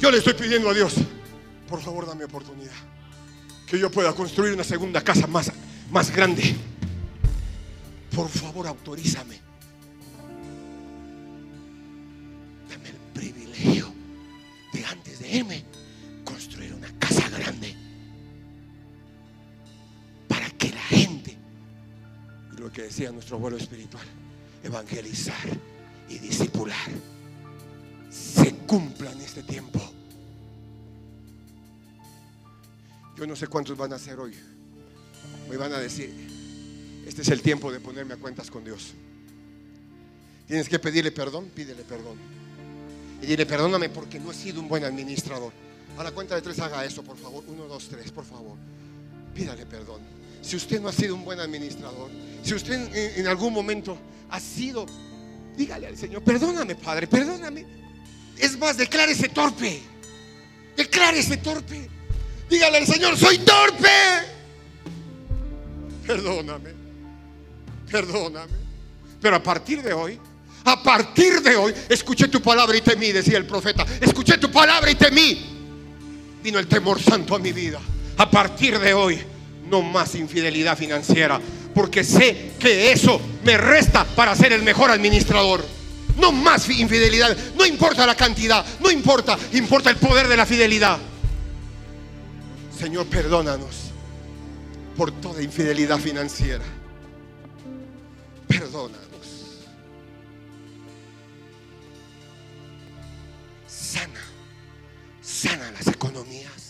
[0.00, 0.94] Yo le estoy pidiendo a Dios,
[1.68, 2.72] por favor dame oportunidad.
[3.66, 5.50] Que yo pueda construir una segunda casa más,
[5.90, 6.54] más grande.
[8.14, 9.40] Por favor, autorízame.
[12.70, 13.92] Dame el privilegio
[14.72, 15.64] de antes de irme
[16.24, 17.75] construir una casa grande.
[22.76, 24.04] Que decía nuestro abuelo espiritual,
[24.62, 25.48] evangelizar
[26.10, 26.76] y discipular
[28.10, 29.80] se cumpla en este tiempo.
[33.16, 34.34] Yo no sé cuántos van a hacer hoy.
[35.48, 36.12] Me van a decir,
[37.06, 38.92] este es el tiempo de ponerme a cuentas con Dios.
[40.46, 42.18] Tienes que pedirle perdón, pídele perdón.
[43.22, 45.50] Y dile, perdóname porque no he sido un buen administrador.
[45.96, 47.42] A la cuenta de tres haga eso, por favor.
[47.48, 48.58] Uno, dos, tres, por favor.
[49.34, 50.25] Pídale perdón.
[50.42, 52.10] Si usted no ha sido un buen administrador,
[52.42, 53.98] si usted en, algún momento
[54.30, 54.86] ha sido,
[55.56, 57.64] dígale al Señor, perdóname, Padre, perdóname.
[58.38, 59.82] Es más, declárese torpe.
[60.76, 61.88] Declárese torpe.
[62.48, 63.88] Dígale al Señor, soy torpe.
[66.06, 66.70] Perdóname.
[67.90, 68.52] Perdóname.
[69.20, 70.20] Pero a partir de hoy,
[70.64, 73.84] a partir de hoy, escuché tu palabra y temí, decía el profeta.
[74.00, 75.56] Escuché tu palabra y temí.
[76.42, 77.80] Vino el temor santo a mi vida.
[78.18, 79.18] A partir de hoy,
[79.70, 81.40] no más infidelidad financiera.
[81.74, 85.64] Porque sé que eso me resta para ser el mejor administrador.
[86.16, 87.36] No más infidelidad.
[87.56, 88.64] No importa la cantidad.
[88.80, 89.38] No importa.
[89.52, 90.98] Importa el poder de la fidelidad.
[92.78, 93.90] Señor, perdónanos
[94.96, 96.64] por toda infidelidad financiera.
[98.48, 99.02] Perdónanos.
[103.66, 104.20] Sana.
[105.20, 106.65] Sana las economías.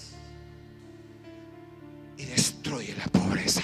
[2.66, 3.62] Destruye la pobreza.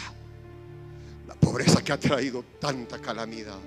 [1.26, 3.58] La pobreza que ha traído tanta calamidad.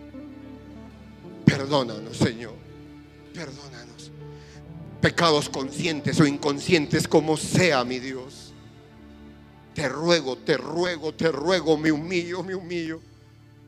[1.44, 2.54] Perdónanos, Señor.
[3.34, 4.12] Perdónanos.
[5.02, 8.54] Pecados conscientes o inconscientes, como sea, mi Dios.
[9.74, 13.02] Te ruego, te ruego, te ruego, me humillo, me humillo.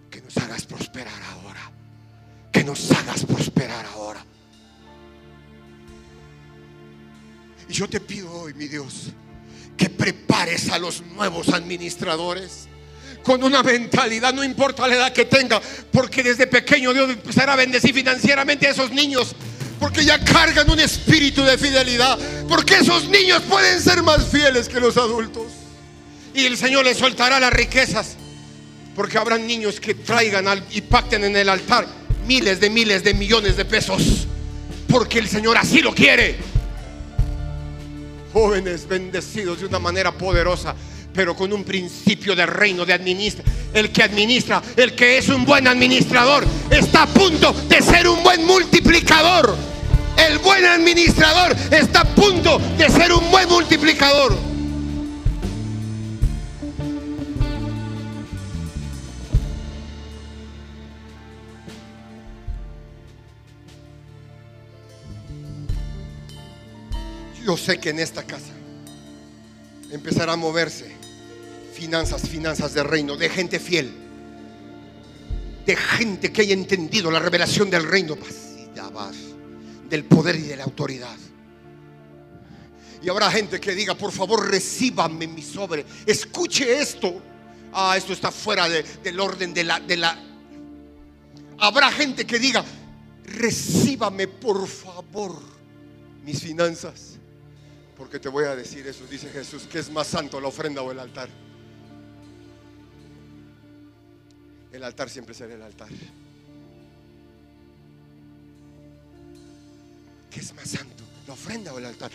[0.10, 1.70] Que nos hagas prosperar ahora.
[2.50, 4.26] Que nos hagas prosperar ahora.
[7.68, 9.12] Y yo te pido hoy, mi Dios,
[9.78, 12.68] que prepares a los nuevos administradores
[13.28, 17.56] con una mentalidad, no importa la edad que tenga, porque desde pequeño Dios empezará a
[17.58, 19.36] bendecir financieramente a esos niños,
[19.82, 22.18] porque ya cargan un espíritu de fidelidad,
[22.48, 25.52] porque esos niños pueden ser más fieles que los adultos.
[26.34, 28.16] Y el Señor les soltará las riquezas,
[28.96, 31.86] porque habrán niños que traigan y pacten en el altar
[32.26, 34.26] miles de miles de millones de pesos,
[34.88, 36.38] porque el Señor así lo quiere.
[38.38, 40.76] Jóvenes bendecidos de una manera poderosa,
[41.12, 43.52] pero con un principio de reino, de administración.
[43.74, 48.22] El que administra, el que es un buen administrador, está a punto de ser un
[48.22, 49.56] buen multiplicador.
[50.16, 54.47] El buen administrador está a punto de ser un buen multiplicador.
[67.58, 68.54] Sé que en esta casa
[69.92, 70.96] empezará a moverse
[71.74, 73.92] finanzas, finanzas de reino, de gente fiel,
[75.66, 78.16] de gente que haya entendido la revelación del reino,
[79.90, 81.16] del poder y de la autoridad.
[83.04, 87.22] Y habrá gente que diga, por favor, recíbame mi sobre, escuche esto.
[87.74, 90.18] Ah, esto está fuera del orden de la, de la...
[91.60, 92.64] Habrá gente que diga,
[93.26, 95.40] recíbame por favor
[96.24, 97.17] mis finanzas.
[97.98, 100.92] Porque te voy a decir eso, dice Jesús, que es más santo la ofrenda o
[100.92, 101.30] el altar.
[104.72, 105.90] El altar siempre será el altar.
[110.30, 111.04] ¿Qué es más santo?
[111.26, 112.12] ¿La ofrenda o el altar?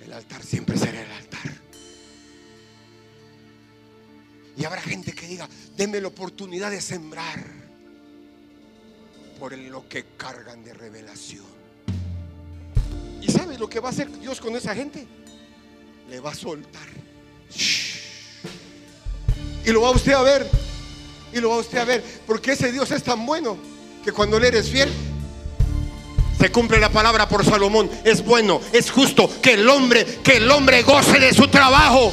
[0.00, 1.52] El altar siempre será el altar.
[4.56, 7.44] Y habrá gente que diga, denme la oportunidad de sembrar
[9.38, 11.61] por lo que cargan de revelación.
[13.22, 15.06] ¿Y sabe lo que va a hacer Dios con esa gente?
[16.10, 16.88] Le va a soltar.
[19.64, 20.50] Y lo va usted a ver.
[21.32, 22.02] Y lo va usted a ver.
[22.26, 23.56] Porque ese Dios es tan bueno
[24.04, 24.90] que cuando le eres fiel,
[26.38, 27.88] se cumple la palabra por Salomón.
[28.04, 32.12] Es bueno, es justo que el hombre, que el hombre goce de su trabajo.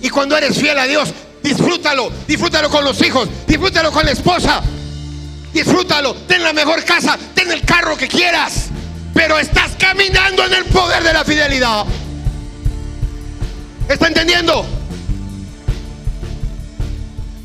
[0.00, 4.60] Y cuando eres fiel a Dios, disfrútalo, disfrútalo con los hijos, disfrútalo con la esposa,
[5.52, 8.70] disfrútalo, ten la mejor casa, ten el carro que quieras
[9.14, 11.84] pero estás caminando en el poder de la fidelidad.
[13.88, 14.64] ¿Está entendiendo?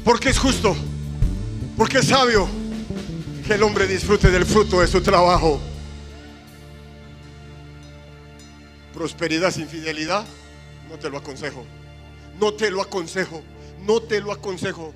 [0.04, 0.76] Porque es justo,
[1.76, 2.48] porque es sabio
[3.46, 5.60] que el hombre disfrute del fruto de su trabajo.
[8.94, 10.26] Prosperidad sin fidelidad,
[10.90, 11.66] no te lo aconsejo.
[12.40, 13.44] No te lo aconsejo.
[13.82, 14.94] No te lo aconsejo.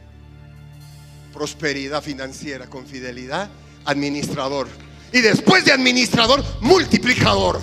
[1.34, 3.50] Prosperidad financiera con fidelidad,
[3.86, 4.68] administrador
[5.14, 7.60] y después de administrador, multiplicador.